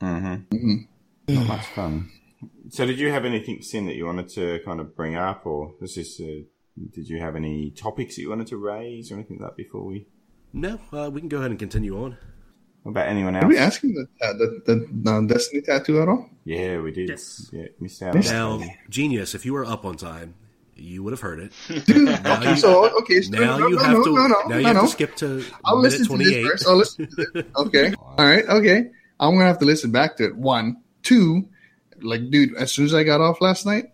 [0.00, 2.10] Not much fun.
[2.70, 5.74] So, did you have anything, Sin, that you wanted to kind of bring up, or
[5.80, 6.20] was this?
[6.20, 6.42] Uh,
[6.92, 9.84] did you have any topics that you wanted to raise or anything like that before
[9.84, 10.06] we?
[10.52, 12.16] No, uh, we can go ahead and continue on.
[12.82, 13.42] What about anyone else?
[13.44, 14.62] Did we ask him the uh, the,
[15.04, 16.28] the uh, Destiny tattoo at all?
[16.44, 17.10] Yeah, we did.
[17.10, 17.48] Yes.
[17.52, 18.14] Yeah, missed out.
[18.16, 20.34] Now, genius, if you were up on time,
[20.74, 21.52] you would have heard it.
[21.86, 24.14] Dude, Now okay, you- so okay, so Now no, you no, have no, to.
[24.14, 24.82] no, no, now you have no.
[24.82, 26.46] to skip to I'll minute listen to this twenty-eight.
[26.46, 26.66] first.
[26.68, 27.44] I'll listen to this.
[27.56, 27.94] Okay.
[28.00, 28.44] All right.
[28.46, 28.90] Okay.
[29.20, 30.36] I'm gonna have to listen back to it.
[30.36, 31.48] One, two,
[32.00, 32.56] like, dude.
[32.56, 33.92] As soon as I got off last night,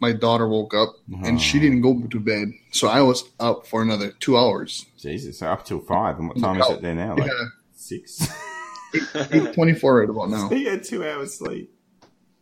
[0.00, 0.94] my daughter woke up
[1.24, 4.86] and she didn't go to bed, so I was up for another two hours.
[4.98, 6.18] Jesus, so up till five.
[6.18, 7.14] And what time is it there now?
[7.16, 7.44] Like Yeah.
[7.74, 8.26] six.
[9.32, 10.48] Eight twenty-four right about now.
[10.48, 11.72] he had two hours sleep.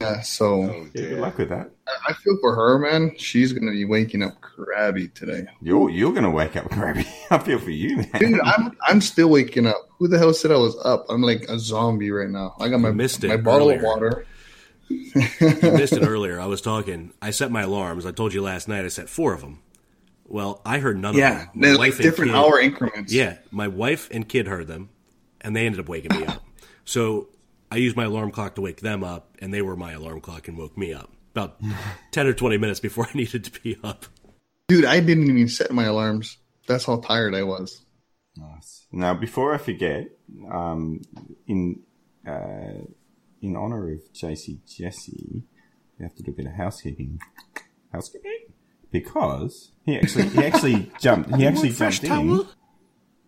[0.04, 0.20] Yeah.
[0.22, 1.70] So Oh, Yeah, good luck with that.
[1.86, 3.12] I I feel for her, man.
[3.16, 5.46] She's gonna be waking up crabby today.
[5.60, 7.06] You're you're gonna wake up crabby.
[7.30, 8.10] I feel for you, man.
[8.18, 9.88] Dude, I'm I'm still waking up.
[9.98, 11.06] Who the hell said I was up?
[11.08, 12.54] I'm like a zombie right now.
[12.60, 13.78] I got my missed it my bottle earlier.
[13.78, 14.26] of water.
[14.88, 15.12] You
[15.62, 16.40] missed it earlier.
[16.40, 17.12] I was talking.
[17.22, 18.04] I set my alarms.
[18.06, 18.84] I told you last night.
[18.84, 19.60] I set four of them.
[20.26, 21.48] Well, I heard none Yeah, of them.
[21.54, 23.12] My they're like different kid- hour increments.
[23.12, 24.88] Yeah, my wife and kid heard them,
[25.40, 26.42] and they ended up waking me up.
[26.84, 27.28] So
[27.74, 30.46] I used my alarm clock to wake them up, and they were my alarm clock
[30.46, 31.60] and woke me up about
[32.12, 34.06] ten or twenty minutes before I needed to be up.
[34.68, 36.38] Dude, I didn't even set my alarms.
[36.68, 37.84] That's how tired I was.
[38.36, 38.86] Nice.
[38.92, 40.06] Now, before I forget,
[40.50, 41.02] um,
[41.48, 41.80] in
[42.24, 42.86] uh,
[43.42, 45.42] in honor of JC Jesse,
[45.98, 47.20] we have to do a bit of housekeeping.
[47.92, 48.52] Housekeeping,
[48.92, 52.28] because he actually he actually jumped he actually Fresh jumped in.
[52.38, 52.48] towel?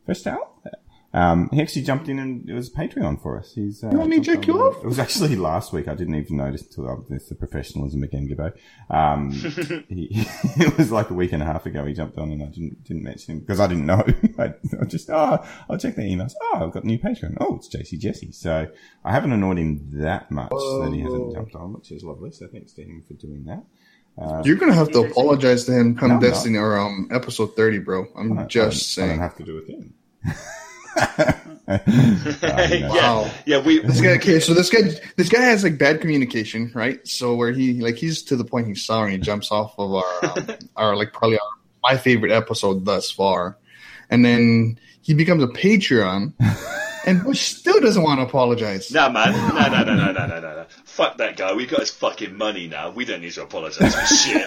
[0.05, 0.56] Fresh towel.
[1.17, 3.53] Um, he actually jumped in and it was Patreon for us.
[3.55, 4.77] He's, uh, You want me to jumped check you off?
[4.85, 5.89] It was actually last week.
[5.89, 8.53] I didn't even notice until uh, there's the professionalism again, Gibbo.
[8.95, 9.31] Um,
[9.89, 10.09] he,
[10.59, 11.87] it was like a week and a half ago.
[11.87, 14.05] He jumped on and I didn't didn't mention him because I didn't know.
[14.39, 16.35] I, I just oh, I'll check the emails.
[16.43, 17.39] Oh, I've got a new Patreon.
[17.41, 18.33] Oh, it's JC Jesse.
[18.33, 18.69] So
[19.03, 22.31] I haven't annoyed him that much that he hasn't jumped on, which is lovely.
[22.33, 23.65] So thanks to him for doing that.
[24.45, 28.07] You're gonna have to apologize to him come No, Destiny or um episode thirty, bro.
[28.17, 29.21] I'm just I, don't- I don't saying.
[29.21, 29.95] have to do a thing.
[31.69, 33.59] yeah, yeah.
[33.63, 34.83] We This guy, okay, so this guy,
[35.17, 37.07] this guy has like bad communication, right?
[37.07, 39.13] So where he, like, he's to the point he's sorry.
[39.13, 41.49] He jumps off of our, um, our like probably our,
[41.83, 43.59] my favorite episode thus far,
[44.11, 46.33] and then he becomes a Patreon,
[47.07, 48.91] and Bush still doesn't want to apologize.
[48.91, 49.33] Nah, man.
[49.33, 50.67] No, no, no, no, no, no, no, no.
[50.85, 51.53] Fuck that guy.
[51.53, 52.91] We got his fucking money now.
[52.91, 54.47] We don't need to apologise for shit.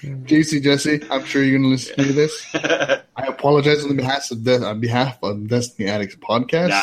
[0.26, 2.46] JC Jesse, I'm sure you're gonna listen to this.
[2.54, 6.68] I apologize on behalf of De- on behalf of Destiny Addicts podcast.
[6.68, 6.82] Nah.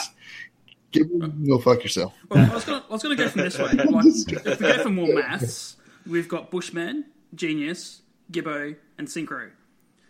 [0.92, 2.14] Give, go fuck yourself.
[2.30, 3.66] Well, I was gonna, I was gonna go from this way.
[3.66, 8.02] Like, if we go for more maths, we've got Bushman, Genius,
[8.32, 9.52] Gibbo, and Synchro.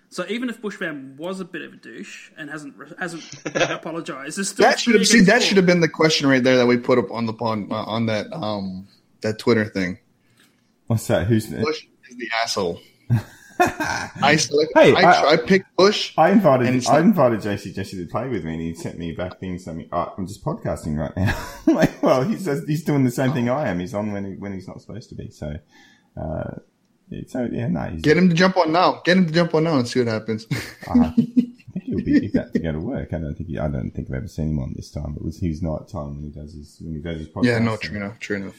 [0.09, 4.49] So even if Bushman was a bit of a douche and hasn't hasn't apologized, there's
[4.49, 6.67] still That should have see against that should have been the question right there that
[6.67, 8.87] we put up on the pond uh, on that um
[9.21, 9.97] that Twitter thing.
[10.85, 11.25] What's that?
[11.25, 12.79] Who's Bush is the asshole.
[13.59, 16.13] I select, Hey, I, I- I, picked Bush.
[16.17, 19.39] I invited I invited JC Jesse to play with me, and he sent me back
[19.39, 19.87] being something.
[19.91, 21.37] Oh, I'm just podcasting right now.
[21.73, 23.79] like, well, he's he's doing the same thing I am.
[23.79, 25.29] He's on when he, when he's not supposed to be.
[25.29, 25.53] So,
[26.19, 26.55] uh,
[27.27, 29.01] so yeah, no, he's, Get him to jump on now.
[29.05, 30.47] Get him to jump on now and see what happens.
[30.87, 33.13] uh, I think he'll be about to go to work.
[33.13, 35.13] I don't think he, I don't think I've ever seen him on this time.
[35.15, 37.45] It was his night time when he does his when he does his podcast.
[37.45, 38.55] yeah, no, true enough, true enough.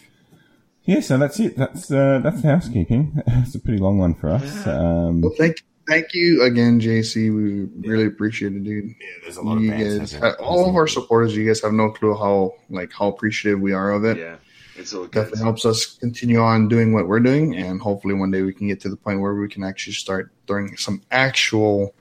[0.87, 1.57] Yeah, so that's it.
[1.57, 3.22] That's uh, that's the housekeeping.
[3.26, 4.66] It's a pretty long one for us.
[4.66, 7.35] Um, Well, thank thank you again, JC.
[7.35, 8.87] We really appreciate it, dude.
[8.89, 10.41] yeah, there's a lot You of bands guys, out there.
[10.43, 13.93] all of our supporters, you guys have no clue how like how appreciative we are
[13.93, 14.18] of it.
[14.18, 14.37] yeah.
[14.76, 15.12] It's all good.
[15.12, 18.66] definitely helps us continue on doing what we're doing, and hopefully one day we can
[18.66, 21.95] get to the point where we can actually start doing some actual,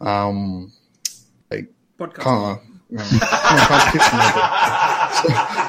[0.00, 0.72] um,
[1.98, 2.14] Podcast.
[2.20, 2.60] con-
[2.90, 4.85] competitions out there.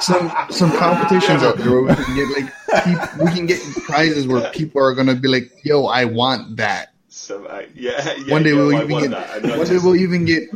[0.01, 4.27] Some some competitions out there where we can get like peop we can get prizes
[4.27, 8.43] where people are gonna be like, "Yo, I want that." So, uh, yeah, yeah, one
[8.43, 9.35] day yeah, we'll I even get that.
[9.37, 10.53] And not one day just- we'll even get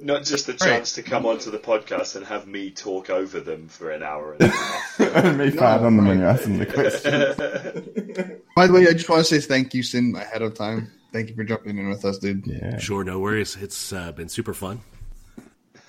[0.00, 0.60] Not just the Right.
[0.60, 4.34] chance to come onto the podcast and have me talk over them for an hour
[4.38, 5.36] and a half.
[5.36, 8.40] Me fart on them when you ask them the question.
[8.56, 10.90] By the way, I just want to say thank you, Sin, ahead of time.
[11.12, 12.46] Thank you for jumping in with us, dude.
[12.46, 12.78] Yeah.
[12.78, 13.56] Sure, no worries.
[13.60, 14.80] It's uh, been super fun.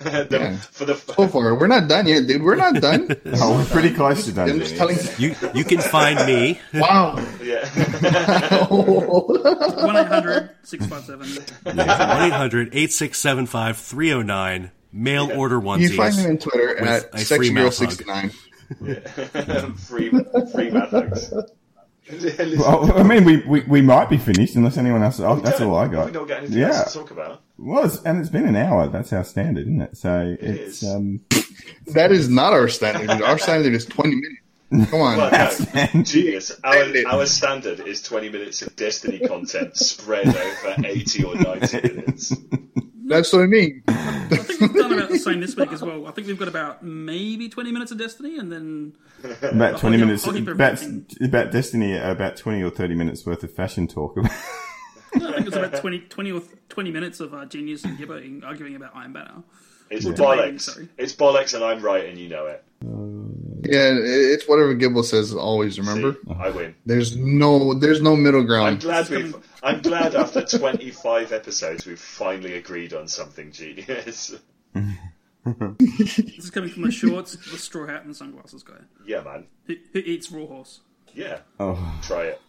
[0.04, 0.56] The- Yeah.
[0.56, 2.42] For the So far, we're not done yet, dude.
[2.42, 3.14] We're not done.
[3.34, 4.48] Oh, we're pretty close to done.
[4.50, 4.96] I'm just telling.
[5.18, 6.58] You you can find me.
[6.74, 7.16] Wow.
[7.42, 7.68] yeah,
[8.68, 11.76] 1 800 657.
[11.76, 14.70] 1-800-8675-309.
[14.92, 15.62] Mail order you
[15.96, 16.28] find him onesies.
[16.28, 19.78] in Twitter With at a free mouth sexygirl69.
[19.78, 20.10] free
[20.52, 21.32] free math hugs.
[22.12, 25.20] Listen, Well, I mean, we, we, we might be finished unless anyone else.
[25.20, 26.12] Oh, that's all I We got.
[26.12, 26.68] don't get anything Yeah.
[26.78, 27.42] else to talk about.
[27.58, 28.88] Well, it's, and it's been an hour.
[28.88, 29.96] That's our standard, isn't it?
[29.96, 30.88] So it's is.
[30.90, 31.20] um.
[31.88, 33.10] That is not our standard.
[33.22, 34.90] Our standard is 20 minutes.
[34.90, 35.16] Come on.
[35.18, 35.30] Well,
[35.94, 36.52] no, genius.
[36.62, 42.34] Our, our standard is 20 minutes of Destiny content spread over 80 or 90 minutes.
[43.10, 43.82] That's what I mean.
[43.88, 46.06] I think we've done about the same this week as well.
[46.06, 48.92] I think we've got about maybe 20 minutes of Destiny, and then
[49.42, 50.26] About twenty I'll- minutes.
[50.26, 50.80] I'll About,
[51.20, 51.96] about Destiny.
[51.96, 54.16] About twenty or thirty minutes worth of fashion talk.
[55.14, 58.76] I think it's about 20, 20 or 20 minutes of uh, Genius and Gibbo arguing
[58.76, 59.42] about Iron Banner.
[59.90, 60.12] It's Yeah.
[60.12, 60.60] bollocks.
[60.60, 60.88] Sorry.
[60.96, 62.64] It's bollocks, and I'm right, and you know it.
[63.62, 65.34] Yeah, it's whatever Gibble says.
[65.34, 66.14] Always remember.
[66.26, 66.74] See, I win.
[66.86, 68.68] There's no, there's no middle ground.
[68.68, 69.08] I'm ground.
[69.08, 69.36] glad we've.
[69.62, 74.34] I'm glad after 25 episodes we've finally agreed on something genius.
[75.44, 78.74] This is coming from the shorts, the straw hat, and the sunglasses guy
[79.06, 79.46] yeah, man.
[79.64, 80.80] who, who eats raw horse.
[81.14, 81.38] Yeah.
[81.58, 82.40] oh, Try it.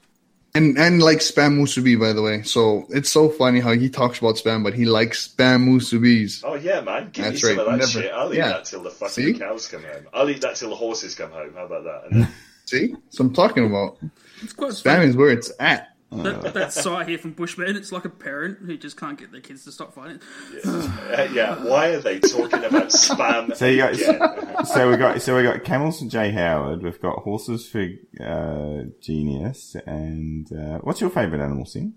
[0.53, 2.41] And and like spam musubi, by the way.
[2.43, 6.41] So it's so funny how he talks about spam, but he likes spam musubis.
[6.43, 7.09] Oh yeah, man.
[7.13, 8.11] Give That's me some right, of that never- shit.
[8.11, 8.47] I'll eat yeah.
[8.49, 9.39] that till the fucking See?
[9.39, 10.07] cows come home.
[10.13, 11.53] I'll eat that till the horses come home.
[11.55, 12.11] How about that?
[12.11, 12.33] And then,
[12.65, 13.97] See, so I'm talking about.
[14.41, 15.05] It's quite Spam funny.
[15.07, 15.95] is where it's at.
[16.11, 19.39] That, that side here from Bushman, it's like a parent who just can't get their
[19.39, 20.19] kids to stop fighting.
[20.65, 21.55] uh, yeah.
[21.63, 24.65] Why are they talking about spam So you got- again?
[24.65, 26.83] so we got so we got camels for Jay Howard.
[26.83, 27.87] We've got horses for
[28.21, 29.77] uh, Genius.
[29.85, 31.93] And uh, what's your favourite animal, Sim?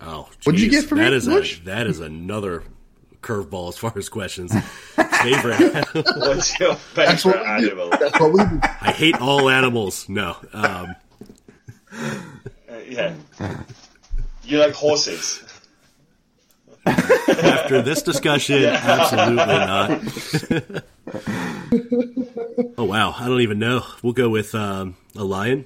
[0.00, 1.60] Oh, What'd you get from that me, is Bush?
[1.60, 2.64] a that is another
[3.22, 4.52] curveball as far as questions.
[5.22, 5.86] Favorite?
[5.94, 7.90] What's your That's favorite what animal?
[7.90, 8.60] That's what we do.
[8.62, 10.06] I hate all animals.
[10.08, 10.36] No.
[10.52, 10.94] Um,
[11.94, 13.14] Uh, yeah.
[14.44, 15.42] You like horses?
[16.86, 20.84] after this discussion, absolutely not.
[22.76, 23.84] oh wow, I don't even know.
[24.02, 25.64] We'll go with um, a lion.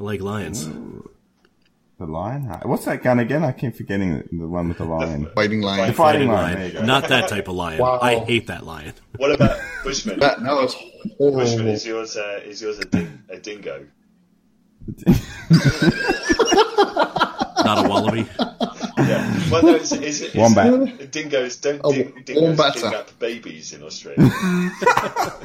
[0.00, 0.68] I like lions.
[1.98, 2.42] The lion?
[2.64, 3.44] What's that gun again?
[3.44, 5.28] I keep forgetting the, the one with the lion.
[5.34, 5.92] Fighting The line.
[5.94, 6.58] fighting lion.
[6.58, 6.84] There you go.
[6.84, 7.78] Not that type of lion.
[7.78, 8.00] Wow.
[8.02, 8.94] I hate that lion.
[9.16, 10.18] What about Bushman?
[10.18, 11.68] That, that was Bushman, horrible.
[11.68, 12.16] is yours?
[12.16, 13.86] Uh, is yours a, ding- a dingo?
[17.64, 18.26] Not a wallaby.
[18.98, 19.50] Yeah.
[19.50, 20.34] Well, no, is, it- is it?
[20.34, 21.10] Is Wombat.
[21.10, 24.18] Dingoes don't Oh, ding, dingoes wombats ding are- babies in Australia.
[24.22, 24.70] No,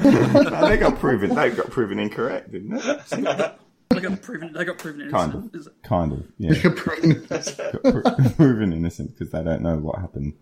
[0.68, 1.34] they got proven.
[1.34, 3.58] They got proven incorrect, didn't it?
[3.90, 4.52] They got proven.
[4.52, 5.54] They got proven Kind innocent.
[5.54, 5.60] of.
[5.60, 6.24] Is it- Kind of.
[6.38, 6.54] Yeah.
[6.62, 10.34] got pro- proven innocent because they don't know what happened.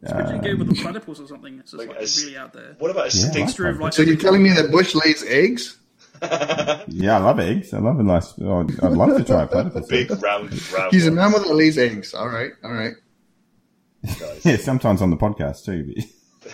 [0.00, 1.58] What do you with um, the platypus or something?
[1.60, 2.74] It's just Like like, a s- really out there.
[2.78, 3.36] What about a Yeah, stink?
[3.36, 5.76] I Extra of like so you're telling me that Bush lays eggs?
[6.88, 7.72] Yeah, I love eggs.
[7.74, 8.34] I love a nice.
[8.40, 9.86] oh, I'd I'd love to try a platypus.
[9.88, 10.90] Big round round.
[10.92, 12.14] He's a ones, mammal that lays eggs.
[12.14, 12.94] All right, all right.
[14.04, 14.44] guys.
[14.44, 15.94] Yeah, sometimes on the podcast too.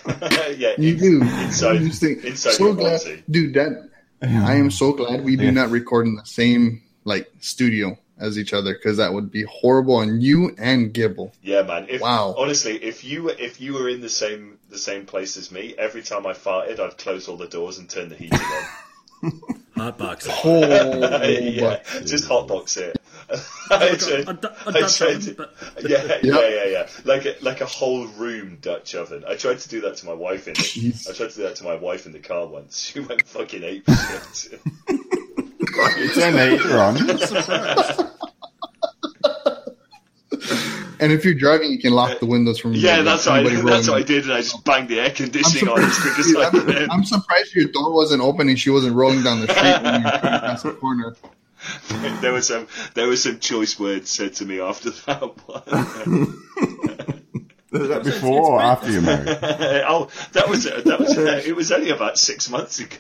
[0.04, 1.22] but- yeah, You do.
[1.22, 2.20] Inside- Interesting.
[2.24, 3.16] inside so your glad, eh?
[3.30, 3.54] dude.
[3.54, 3.88] That
[4.22, 5.50] I am so glad we do Yeah.
[5.52, 9.94] not record in the same like studio as each other because that would be horrible
[9.96, 11.32] on you and Gibble.
[11.42, 11.86] Yeah, man.
[11.88, 12.34] If, Wow.
[12.36, 15.74] Honestly, if you were if you were in the same the same place as me,
[15.78, 18.64] every time I farted, I'd close all the doors and turn the heating on.
[19.76, 20.26] Hot box.
[20.44, 20.60] Oh,
[21.22, 22.96] yeah, just hotbox it.
[23.70, 25.48] I Like a, tried- a, du- a I Dutch tried to-
[25.86, 26.88] yeah, yeah, yeah, yeah.
[27.04, 29.24] Like a, like a whole room Dutch oven.
[29.28, 30.54] I tried to do that to my wife in.
[30.54, 32.80] The, I tried to do that to my wife in the car once.
[32.80, 33.84] She went fucking ape
[34.34, 34.60] shit.
[34.88, 37.18] You turn the heater on.
[37.18, 38.00] surprised.
[41.00, 43.88] And if you're driving, you can lock the windows from yeah, that's what I, that's
[43.88, 46.44] what I did, and I just banged the air conditioning on as quick as I
[46.44, 46.76] surprised, could.
[46.76, 50.00] I'm, I'm surprised your door wasn't open and she wasn't rolling down the street when
[50.00, 51.16] you were trying the corner.
[52.20, 56.44] there was some there was some choice words said to me after that one.
[57.70, 59.28] Was that before or after you married?
[59.86, 62.96] oh, that was that was it was only about six months ago.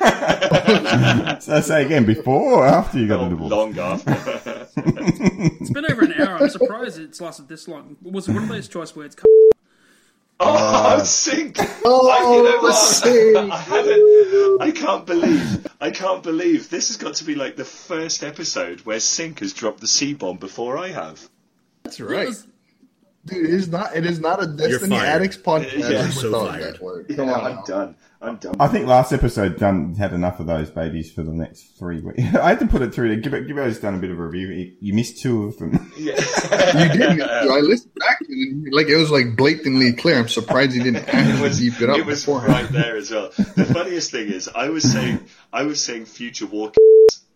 [0.00, 3.50] So I say again, before or after you got the Oh, divorce?
[3.50, 4.66] long after.
[5.60, 6.42] It's been over an hour.
[6.42, 7.96] I'm surprised it's lasted this long.
[8.02, 9.16] Was it one of those choice words?
[10.40, 11.56] Oh, uh, I'm sick.
[11.86, 12.72] Oh, I, you know what?
[12.74, 13.36] sick.
[13.36, 14.60] I haven't.
[14.62, 15.66] I can't believe.
[15.80, 19.52] I can't believe this has got to be like the first episode where Sync has
[19.52, 21.28] dropped the C bomb before I have.
[21.84, 22.46] That's It right, was-
[23.26, 23.44] dude.
[23.46, 23.96] It is not.
[23.96, 24.96] It is not a Destiny.
[24.96, 26.78] Addicts podcast Yeah, without so fired.
[26.78, 27.62] Come Yeah, on, I'm now.
[27.62, 27.96] done.
[28.22, 28.56] I'm done.
[28.58, 32.22] I think last episode done had enough of those babies for the next three weeks.
[32.34, 33.20] I had to put it through.
[33.20, 34.72] Gibbo, Gibbo's done a bit of a review.
[34.80, 35.92] You missed two of them.
[35.98, 36.14] Yeah.
[36.74, 37.22] You didn't.
[37.22, 40.18] I listened back to it, and like it was like blatantly clear.
[40.18, 42.52] I'm surprised he didn't it actually was, deep it up it was beforehand.
[42.52, 43.30] right there as well.
[43.36, 45.20] The funniest thing is, I was saying,
[45.52, 46.74] I was saying future walk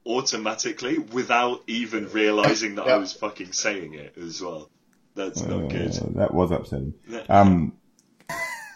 [0.07, 4.71] automatically without even realizing that I was fucking saying it as well.
[5.19, 5.93] That's Uh, not good.
[6.15, 6.95] that was upsetting.
[7.29, 7.73] Um,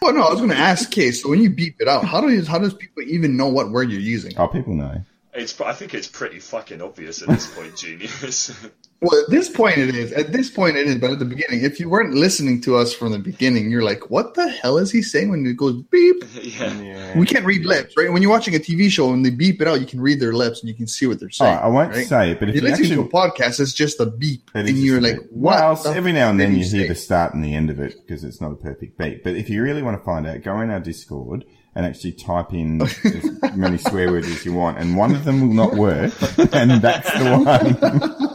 [0.05, 1.23] Oh no, I was going to ask, Case.
[1.23, 3.89] So when you beep it out, how does how does people even know what word
[3.89, 4.33] you're using?
[4.37, 5.01] oh, people know.
[5.33, 8.51] It's, I think it's pretty fucking obvious at this point, genius.
[9.03, 10.11] Well, at this point it is.
[10.13, 10.95] At this point it is.
[10.95, 14.09] But at the beginning, if you weren't listening to us from the beginning, you're like,
[14.09, 17.17] "What the hell is he saying?" When it goes beep, yeah.
[17.17, 18.11] we can't read lips, right?
[18.11, 20.33] When you're watching a TV show and they beep it out, you can read their
[20.33, 21.57] lips and you can see what they're Oh, saying.
[21.57, 22.07] I won't right?
[22.07, 24.05] say it, but if If you you're listening actually, to a podcast, it's just a
[24.05, 26.95] beep, and you're like, "What?" Well, the every now and then he you hear the
[26.95, 29.23] start and the end of it because it's not a perfect beat.
[29.23, 31.43] But if you really want to find out, go in our Discord
[31.75, 35.41] and actually type in as many swear words as you want, and one of them
[35.41, 36.13] will not work,
[36.53, 38.29] and that's the one.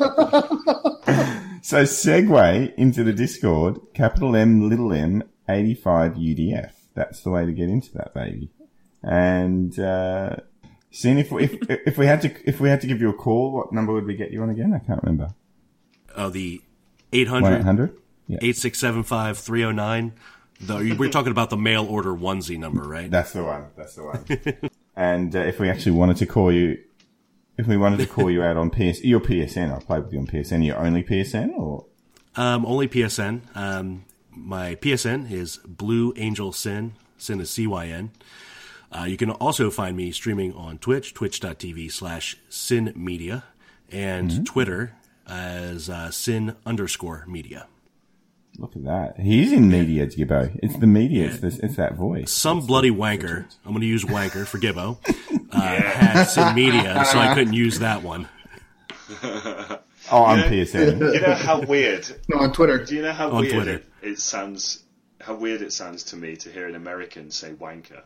[1.68, 6.72] so segue into the Discord, capital M, little m, 85 UDF.
[6.94, 8.48] That's the way to get into that baby.
[9.02, 10.36] And, uh,
[10.90, 13.52] seeing if, if, if we had to, if we had to give you a call,
[13.52, 14.72] what number would we get you on again?
[14.72, 15.34] I can't remember.
[16.16, 16.62] Oh, the
[17.10, 17.90] 1 800 800?
[18.28, 18.38] Yeah.
[18.40, 20.12] 8675 309.
[20.62, 23.10] The, we're talking about the mail order onesie number, right?
[23.10, 23.66] That's the one.
[23.76, 24.70] That's the one.
[24.96, 26.78] and uh, if we actually wanted to call you,
[27.58, 30.20] if we wanted to call you out on PS, your PSN, I played with you
[30.20, 30.64] on PSN.
[30.64, 31.84] Your only PSN, or
[32.36, 33.40] Um, only PSN.
[33.56, 36.94] Um, my PSN is Blue Angel Sin.
[37.16, 38.12] Sin is C-Y-N.
[38.92, 43.44] Uh, you can also find me streaming on Twitch, twitch.tv slash sin media,
[43.90, 44.94] and Twitter
[45.26, 47.66] as uh, sin underscore media.
[48.58, 50.58] Look at that, he's in media, Gibbo.
[50.62, 51.26] It's the media.
[51.26, 51.58] It's this.
[51.60, 52.30] It's that voice.
[52.30, 54.98] Some bloody wanker, I'm going to use wanker for Gibbo,
[55.52, 58.28] uh, had sin media, so I couldn't use that one.
[60.10, 61.12] Oh, I'm PSN.
[61.14, 62.08] You know how weird?
[62.28, 62.82] No, on Twitter.
[62.82, 63.74] Do you know how On weird Twitter.
[63.74, 64.84] it, it sounds?
[65.20, 68.00] How weird it sounds to me to hear an American say wanker.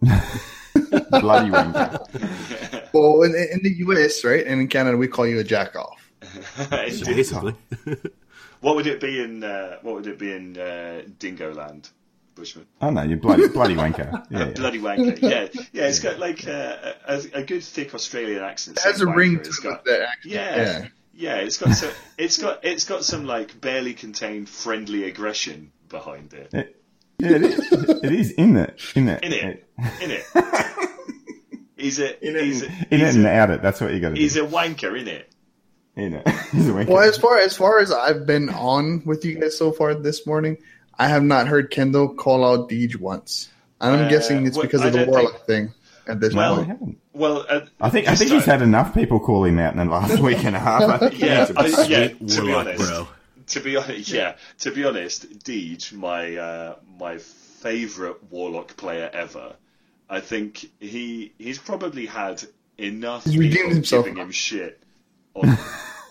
[0.00, 2.88] Bloody wanker.
[2.92, 6.03] Well, in, in the U.S., right, and in Canada, we call you a jack off.
[6.03, 6.03] Indeed.
[6.70, 7.54] Basically.
[8.60, 9.42] what would it be in?
[9.44, 11.88] Uh, what would it be in uh, Dingo Land,
[12.34, 12.66] Bushman?
[12.80, 14.26] Oh no, you bloody bloody wanker.
[14.30, 14.44] Yeah, yeah.
[14.52, 15.20] Bloody wanker.
[15.22, 15.86] Yeah, yeah.
[15.88, 18.78] It's got like uh, a, a good thick Australian accent.
[18.78, 19.62] It has a saying ring to It's it.
[19.62, 20.34] got- That accent.
[20.34, 20.56] Yeah.
[20.56, 20.86] yeah.
[21.16, 26.34] Yeah, it's got some, it's got it's got some like barely contained friendly aggression behind
[26.34, 26.52] it.
[26.52, 26.80] It,
[27.20, 27.72] yeah, it is.
[28.02, 28.80] It is in it.
[28.96, 29.22] In it.
[29.22, 29.64] In it,
[30.02, 30.24] in it.
[31.76, 33.62] He's a In it, he's a, in it he's and a, out it.
[33.62, 34.20] That's what you got to do.
[34.20, 35.30] he's a wanker, in it.
[35.96, 36.28] In it.
[36.52, 36.88] He's a wanker.
[36.88, 40.26] Well, as far as far as I've been on with you guys so far this
[40.26, 40.58] morning,
[40.98, 43.48] I have not heard Kendall call out Deej once.
[43.80, 45.74] I'm Uh, guessing it's well, because I of the Warlock think- thing
[46.06, 46.68] at this Well, I point.
[46.68, 46.98] haven't.
[47.12, 49.78] Well, uh, I think I this think he's had enough people call him out in
[49.78, 50.82] the last week and a half.
[50.82, 51.88] I think Yeah, needs a I, break.
[52.20, 52.26] yeah.
[52.36, 53.08] To be honest, bro.
[53.48, 54.34] to be honest, yeah.
[54.60, 59.54] To be honest, Deej, my uh, my favorite warlock player ever.
[60.10, 62.42] I think he he's probably had
[62.78, 64.04] enough He's redeemed people himself.
[64.04, 64.82] giving him shit
[65.34, 65.58] on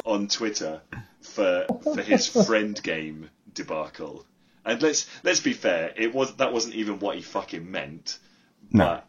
[0.05, 0.82] on Twitter
[1.21, 4.26] for for his friend game debacle.
[4.65, 8.17] And let's let's be fair, it was that wasn't even what he fucking meant.
[8.71, 8.86] No.
[8.86, 9.07] But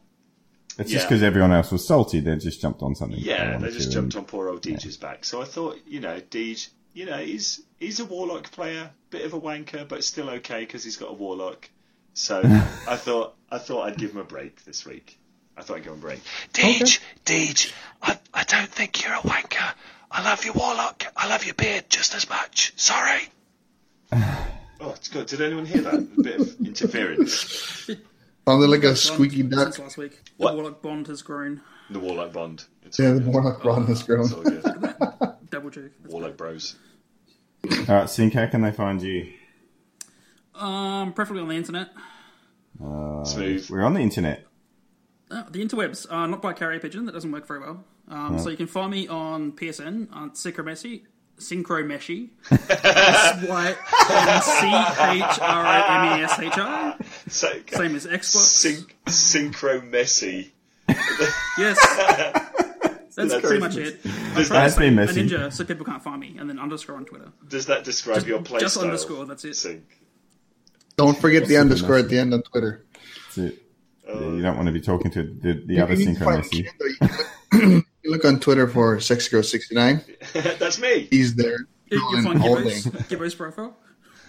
[0.78, 2.20] It's just because everyone else was salty.
[2.20, 3.18] They just jumped on something.
[3.20, 5.24] Yeah, they just jumped and- on poor old Deej's back.
[5.24, 9.32] So I thought, you know, Deej, you know, he's he's a warlock player, bit of
[9.34, 11.70] a wanker, but still okay because he's got a warlock.
[12.14, 12.40] So
[12.88, 15.18] I thought I thought I'd give him a break this week.
[15.56, 16.20] I thought I'd give him a break.
[16.52, 19.72] Deej, Deej, I, I don't think you're a wanker.
[20.16, 21.04] I love your warlock.
[21.16, 22.72] I love your beard just as much.
[22.76, 23.22] Sorry.
[24.12, 25.26] oh, it's good.
[25.26, 25.94] Did anyone hear that?
[25.94, 27.90] A bit of interference.
[28.46, 29.72] Sounded like a Bond squeaky duck.
[29.74, 30.52] Since last week, What?
[30.52, 31.62] the Warlock Bond has grown.
[31.90, 32.64] The warlock bond.
[32.82, 33.32] It's Yeah, the good.
[33.32, 34.24] Warlock Bond has grown.
[34.24, 35.34] It's all good.
[35.50, 35.90] Double check.
[36.06, 36.76] Warlock bros.
[37.70, 39.32] All right, Sync, how can they find you?
[40.54, 41.92] Um, preferably on the internet.
[42.78, 43.68] Smooth.
[43.70, 44.46] We're on the internet.
[45.30, 47.04] Uh, the interwebs, uh, not by carrier pigeon.
[47.06, 47.84] That doesn't work very well.
[48.08, 51.02] Um, So you can find me on PSN on Synchromacy
[51.38, 51.50] S
[53.48, 53.76] Y
[54.10, 56.96] N C H R O M E S H I.
[57.28, 58.26] So, Same as Xbox.
[58.26, 60.52] Syn- synchro messy.
[61.58, 61.78] Yes.
[63.16, 63.60] That's pretty crazy.
[63.60, 64.00] much it.
[64.04, 65.28] I That's tried to say been a messy.
[65.28, 67.30] ninja so people can't find me, and then underscore on Twitter.
[67.48, 68.84] Does that describe your play Just style?
[68.86, 69.54] underscore, that's it.
[69.54, 69.84] Sync.
[70.96, 72.84] Don't forget the underscore at the end on Twitter.
[73.26, 73.62] That's it.
[74.06, 76.36] Yeah, you don't want to be talking to the, the other You can synchro find
[76.38, 76.68] messy.
[77.52, 80.58] Kendo, you look- on Twitter for SexGirl69.
[80.58, 81.08] That's me.
[81.10, 81.66] He's there.
[81.90, 82.64] You chilling, can find holding.
[82.82, 83.76] Gibbo's, Gibbo's profile.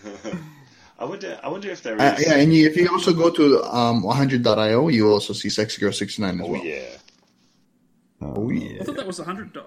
[1.00, 1.40] I wonder.
[1.44, 2.02] I wonder if there is.
[2.02, 6.36] Uh, yeah, and you, if you also go to um, 100.io, you also see SexGirl69
[6.36, 6.64] as oh well.
[6.64, 6.82] yeah.
[8.22, 8.82] Oh, yeah.
[8.82, 9.62] I thought that was 100 die.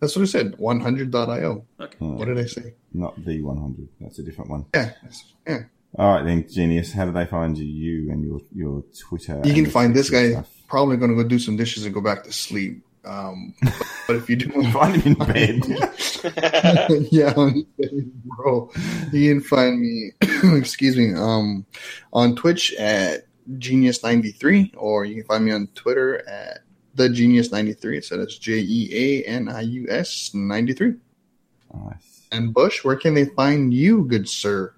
[0.00, 0.56] That's what I said.
[0.56, 1.66] 100.io.
[1.80, 1.96] Okay.
[1.98, 2.74] What did I say?
[2.94, 3.88] Not the 100.
[4.00, 4.64] That's a different one.
[4.74, 4.92] Yeah.
[5.46, 5.58] Yeah.
[5.98, 6.92] All right, then, genius.
[6.92, 9.40] How do they find you, and your your Twitter?
[9.44, 10.48] You can find this guy stuff?
[10.68, 12.84] probably going to go do some dishes and go back to sleep.
[13.04, 13.54] Um,
[14.06, 15.64] but if you do Find him in bed.
[17.10, 17.34] yeah,
[18.24, 18.70] bro.
[19.12, 20.12] You can find me,
[20.56, 21.66] excuse me, um,
[22.12, 26.60] on Twitch at Jeanius93, or you can find me on Twitter at
[26.94, 28.04] the Jeanius93.
[28.04, 30.94] So that's J E A N I U S 93.
[31.74, 32.26] nice.
[32.30, 34.74] And Bush, where can they find you, good sir?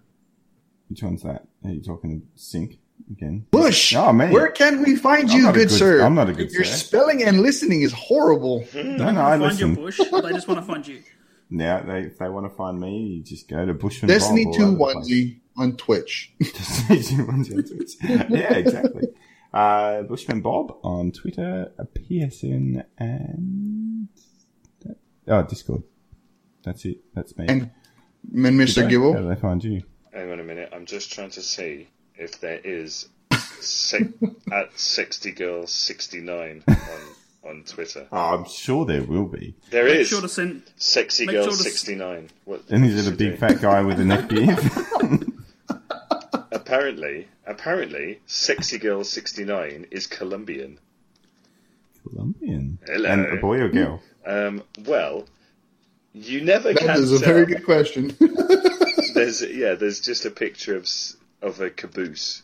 [0.91, 1.47] Which one's that?
[1.65, 2.79] Are you talking sync
[3.11, 3.47] again?
[3.53, 4.33] Bush, Oh, man.
[4.33, 6.03] where can we find I'm you, good, good- sir?
[6.03, 6.57] I'm not a good sir.
[6.57, 6.77] Your sir.
[6.77, 8.67] spelling and listening is horrible.
[8.75, 8.83] No,
[9.13, 9.75] no, I Find your listen.
[9.77, 11.03] bush, or they just want to find you.
[11.53, 14.53] Now, they, if they want to find me, you just go to Bushman Destiny Bob
[14.55, 15.11] all 2 over the place.
[15.11, 16.33] onesie on Twitch.
[16.41, 17.93] Destiny 2 onesie on Twitch.
[18.31, 19.09] yeah, exactly.
[19.53, 24.07] Uh, Bushman Bob on Twitter, a PSN, and
[25.27, 25.83] oh, Discord.
[26.63, 26.99] That's it.
[27.17, 27.47] That's me.
[27.49, 27.71] And
[28.33, 28.83] and Mr.
[28.85, 29.83] How do they find you?
[30.13, 30.71] Hang on a minute.
[30.73, 33.09] I'm just trying to see if there is
[33.61, 34.09] se-
[34.53, 36.77] at sexy girl 69 on
[37.43, 38.07] on Twitter.
[38.13, 39.55] Oh, I'm sure there will be.
[39.71, 40.63] There Make is sure to send.
[40.77, 42.29] sexy make girl sure to s- 69.
[42.45, 42.65] What?
[42.69, 43.37] And what is it a big do?
[43.39, 44.59] fat guy with a neck beard?
[46.53, 50.79] Apparently, apparently, sexy girl 69 is Colombian.
[52.09, 52.79] Colombian.
[52.87, 53.09] Hello.
[53.09, 54.03] And a boy or girl?
[54.27, 55.27] Um, well,
[56.13, 57.33] you never That can is a tell.
[57.35, 58.17] very good question.
[59.21, 60.89] There's yeah, there's just a picture of
[61.43, 62.43] of a caboose,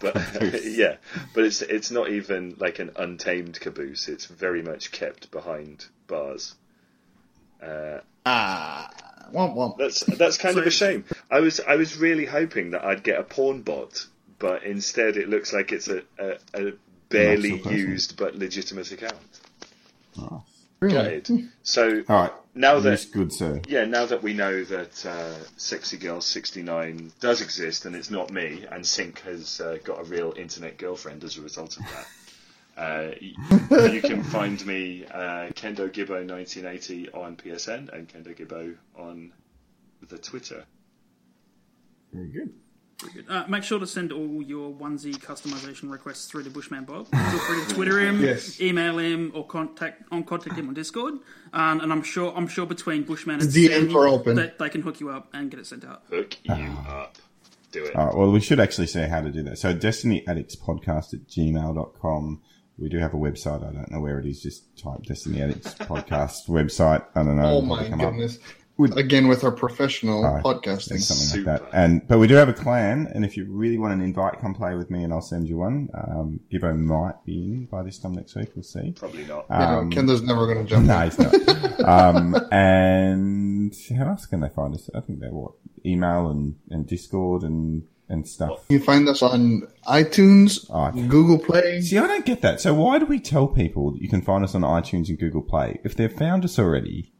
[0.00, 0.14] but
[0.64, 0.96] yeah,
[1.34, 4.06] but it's it's not even like an untamed caboose.
[4.08, 6.54] It's very much kept behind bars.
[7.62, 8.90] Uh, ah,
[9.32, 9.78] womp womp.
[9.78, 11.04] that's that's kind of a shame.
[11.30, 14.06] I was I was really hoping that I'd get a porn bot,
[14.38, 16.72] but instead it looks like it's a a, a
[17.08, 17.88] barely Not so personal.
[17.88, 19.40] used but legitimate account.
[20.18, 20.51] Nice.
[20.82, 21.48] Really?
[21.62, 22.32] So All right.
[22.56, 23.60] now that good sir.
[23.68, 28.32] yeah, now that we know that uh, Sexy Girl 69 does exist and it's not
[28.32, 32.06] me, and Sync has uh, got a real internet girlfriend as a result of that,
[33.80, 39.32] uh, you can find me uh, Kendo Gibbo 1980 on PSN and Kendo Gibbo on
[40.08, 40.64] the Twitter.
[42.12, 42.52] Very good.
[43.02, 43.30] Very good.
[43.30, 47.08] Uh, make sure to send all your onesie customization requests through to Bushman Bob.
[47.08, 48.60] Feel free to Twitter him, Yes.
[48.60, 51.14] email him, or contact on contact him on Discord.
[51.52, 54.36] Um, and I'm sure I'm sure between Bushman and DMs Sam, are open.
[54.36, 56.02] that they can hook you up and get it sent out.
[56.10, 56.54] Hook you
[56.88, 57.18] up.
[57.72, 57.96] Do it.
[57.96, 59.58] All right, well, we should actually say how to do that.
[59.58, 62.40] So, Destiny Addicts Podcast at gmail.com.
[62.78, 63.66] We do have a website.
[63.66, 64.42] I don't know where it is.
[64.42, 67.04] Just type Destiny Addicts Podcast website.
[67.14, 67.44] I don't know.
[67.44, 68.14] Oh It'll my come up.
[68.76, 68.96] Goodness.
[68.96, 70.44] Would- Again, with our professional Alright.
[70.44, 70.98] podcasting.
[71.00, 71.70] something like Super.
[71.70, 71.70] that.
[71.72, 74.54] And but we do have a clan, and if you really want an invite, come
[74.54, 75.88] play with me, and I'll send you one.
[75.94, 78.50] Um, Gibbo might be in by this time next week.
[78.54, 78.92] We'll see.
[78.92, 79.46] Probably not.
[79.50, 81.10] You know, Um, Kendo's never going to jump no, in.
[81.10, 81.80] he's not.
[81.88, 84.88] um, and how else can they find us?
[84.94, 85.52] I think they're what
[85.84, 88.66] email and, and Discord and and stuff.
[88.68, 91.80] You find us on iTunes, Oh, Google Play.
[91.80, 92.60] See, I don't get that.
[92.60, 95.40] So why do we tell people that you can find us on iTunes and Google
[95.40, 97.10] Play if they've found us already?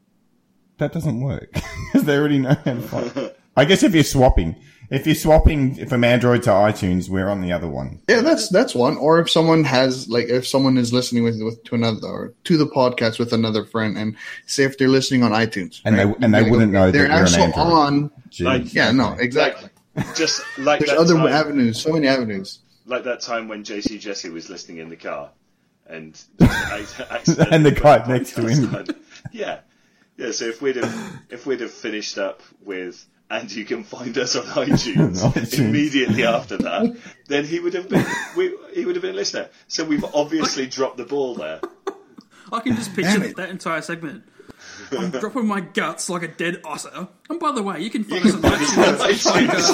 [0.83, 1.53] That doesn't work
[1.93, 3.33] because they already know how to find.
[3.57, 4.57] I guess if you're swapping,
[4.91, 8.01] if you're swapping from Android to iTunes, we're on the other one.
[8.09, 8.97] Yeah, that's that's one.
[8.97, 12.57] Or if someone has like if someone is listening with, with to another or to
[12.57, 16.35] the podcast with another friend, and say if they're listening on iTunes, And they- and
[16.35, 18.11] they Like, wouldn't know they're we're an on.
[18.31, 18.45] Jeez.
[18.45, 19.69] Like- Yeah, no, exactly.
[20.17, 22.59] Just like There's that other time, avenues, so many avenues.
[22.87, 25.31] like that time when JC Jesse was listening in the car,
[25.87, 28.75] and just ac- accidentally And the put guy next to him.
[28.75, 28.87] on.
[29.31, 29.59] Yeah,
[30.17, 30.31] yeah.
[30.33, 34.37] So if we'd have if we'd have finished up with and you can find us
[34.37, 35.59] on iTunes, iTunes.
[35.59, 36.97] immediately after that,
[37.29, 38.05] then he would have been
[38.37, 39.49] we, he would have been a listener.
[39.69, 41.61] So we've obviously dropped the ball there.
[42.53, 43.37] I can just picture Damn it.
[43.37, 44.25] that entire segment.
[44.91, 47.09] I'm dropping my guts like a dead otter.
[47.31, 49.73] And by the way, you can find us on iTunes.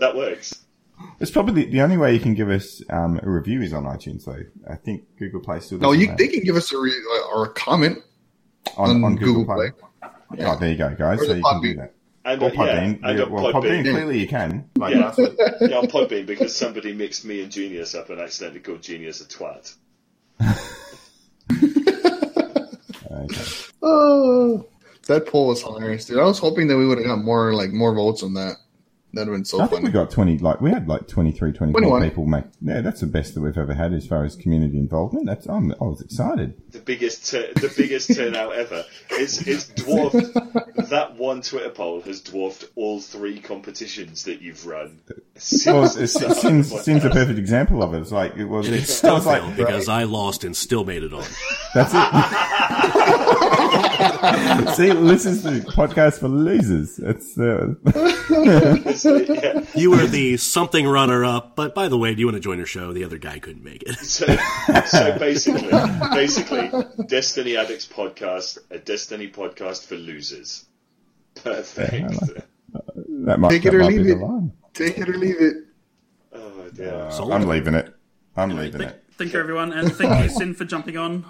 [0.00, 0.62] That works.
[1.20, 3.84] It's probably the, the only way you can give us um, a review is on
[3.84, 4.42] iTunes, though.
[4.70, 5.78] I think Google Play still.
[5.78, 6.92] No, you have- they can give us a re,
[7.32, 7.98] or a comment
[8.76, 9.70] on, on, on Google, Play.
[10.38, 11.20] Oh, there you go, guys.
[11.20, 11.76] Or So you can do Podbean.
[11.78, 11.94] that.
[12.24, 13.00] And, Or uh, yeah, Podbean.
[13.02, 13.90] and Yeah, on well, Podbean, Podbean.
[13.90, 14.70] clearly you can.
[14.76, 15.00] Like Yeah.
[15.00, 15.32] last week.
[15.38, 19.24] yeah, on Podbean because somebody mixed me and Genius up and accidentally called Genius a
[19.26, 19.74] twat.
[23.12, 23.42] Okay.
[23.82, 24.66] Oh,
[25.08, 26.18] that poll was hilarious, dude.
[26.18, 28.56] I was hoping that we would have got more like more votes on that.
[29.12, 30.04] That'd have been so I think we funny.
[30.04, 32.08] got 20, like, we had like 23, 24 21.
[32.08, 35.26] people make, yeah, that's the best that we've ever had as far as community involvement.
[35.26, 36.54] That's, I'm, I was excited.
[36.70, 38.84] The biggest, tur- the biggest turnout ever.
[39.10, 40.32] It's it's dwarfed.
[40.90, 45.00] that one Twitter poll has dwarfed all three competitions that you've run.
[45.08, 47.98] Well, Since it's, it's, start of the Sin's, Sin's a perfect example of it.
[48.00, 50.56] It's like, it was, And it it still was like, failed because I lost and
[50.56, 51.24] still made it on.
[51.74, 53.26] that's it.
[54.74, 56.98] See, this is the podcast for losers.
[56.98, 57.74] It's, uh,
[58.30, 59.64] yeah.
[59.80, 62.58] You were the something runner up, but by the way, do you want to join
[62.60, 62.92] our show?
[62.92, 63.96] The other guy couldn't make it.
[63.98, 64.26] So,
[64.86, 65.68] so basically,
[66.14, 66.70] basically,
[67.06, 70.66] Destiny Addicts podcast, a Destiny podcast for losers.
[71.34, 72.10] Perfect.
[72.72, 74.74] that might, Take it that or might leave the it.
[74.74, 75.56] Take it or leave it.
[76.32, 77.10] Oh dear.
[77.10, 77.32] Sold.
[77.32, 77.94] I'm leaving it.
[78.36, 79.04] I'm leaving Thank, it.
[79.18, 81.24] thank you, everyone, and thank you, Sin, for jumping on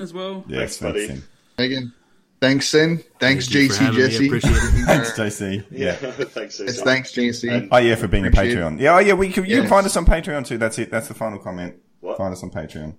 [0.00, 0.44] as well.
[0.48, 1.06] Yes, Thanks, buddy.
[1.06, 1.22] Sin.
[1.58, 1.92] Again,
[2.40, 3.02] thanks, Sin.
[3.20, 3.92] Thanks, Thank JC.
[3.94, 4.26] Jesse.
[4.26, 4.58] Appreciate it.
[4.86, 5.64] Thanks, JC.
[5.70, 5.96] Yeah.
[6.00, 6.10] Yeah.
[6.10, 6.58] Thanks.
[6.60, 6.84] Yes, Susan.
[6.84, 7.68] thanks, JC.
[7.70, 8.80] Oh yeah, for being a Appreciate Patreon.
[8.80, 10.58] Yeah, oh yeah, we can, you can find us on Patreon too.
[10.58, 10.90] That's it.
[10.90, 11.76] That's the final comment.
[12.00, 12.16] What?
[12.18, 12.94] Find us on Patreon.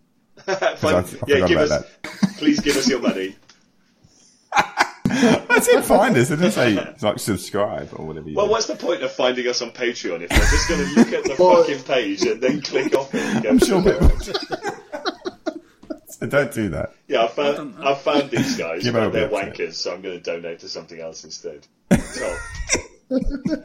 [0.77, 0.95] Fine.
[0.95, 1.85] I yeah, give about us.
[2.37, 3.35] Please give us your money.
[5.05, 5.83] That's it.
[5.83, 6.29] Find us.
[6.31, 8.29] It doesn't say like subscribe or whatever.
[8.29, 8.51] You Well, do.
[8.51, 11.23] what's the point of finding us on Patreon if they're just going to look at
[11.23, 13.21] the fucking page and then click off it?
[13.21, 14.98] And go, I'm sure people.
[16.19, 16.93] So don't do that.
[17.07, 20.21] Yeah, I found I found these guys, Give it but they're wankers, so I'm going
[20.21, 21.65] to donate to something else instead.
[23.11, 23.17] So,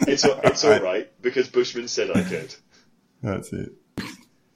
[0.07, 2.55] it's all, it's all right because Bushman said I could.
[3.23, 3.73] That's it.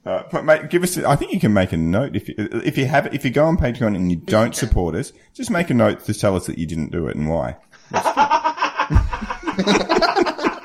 [0.03, 0.97] Uh, but mate, give us.
[0.97, 3.45] I think you can make a note if you, if you have if you go
[3.45, 6.57] on Patreon and you don't support us, just make a note to tell us that
[6.57, 7.57] you didn't do it and why.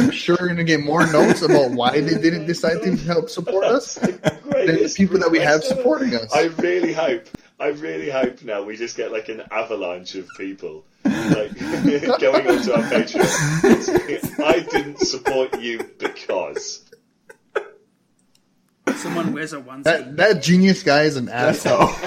[0.00, 3.64] I'm sure you're gonna get more notes about why they didn't decide to help support
[3.64, 6.32] us than the people that we have supporting us.
[6.34, 7.26] I really hope.
[7.58, 11.58] I really hope now we just get like an avalanche of people like
[12.18, 14.40] going onto our Patreon.
[14.42, 16.86] I didn't support you because.
[18.96, 19.84] Someone wears a onesie.
[19.84, 21.90] That that genius guy is an asshole.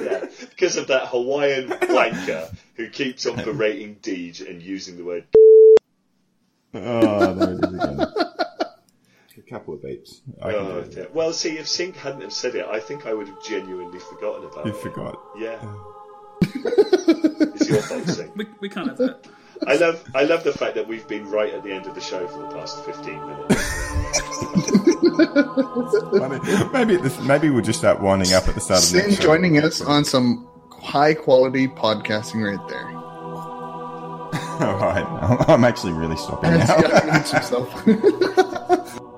[0.00, 5.24] Yeah, because of that Hawaiian wanker who keeps on berating Deej and using the word.
[6.74, 8.00] Oh, there it is again.
[8.00, 10.20] A couple of beeps.
[10.40, 10.94] I can Oh, do it.
[10.94, 11.08] dear.
[11.12, 14.44] Well, see, if Sync hadn't have said it, I think I would have genuinely forgotten
[14.46, 14.74] about You it.
[14.76, 15.20] You forgot.
[15.36, 15.74] Yeah.
[17.54, 18.36] it's your fault, Sync.
[18.36, 19.26] We, we can't have that.
[19.66, 22.00] I love, I love the fact that we've been right at the end of the
[22.00, 23.66] show for the past 15 minutes.
[26.12, 26.38] Maybe,
[26.72, 29.22] maybe, this, maybe we'll just start winding up at the start of the Sin show.
[29.22, 32.99] joining us on some high quality podcasting right there.
[34.64, 35.06] All right,
[35.48, 36.76] I'm actually really stopping now.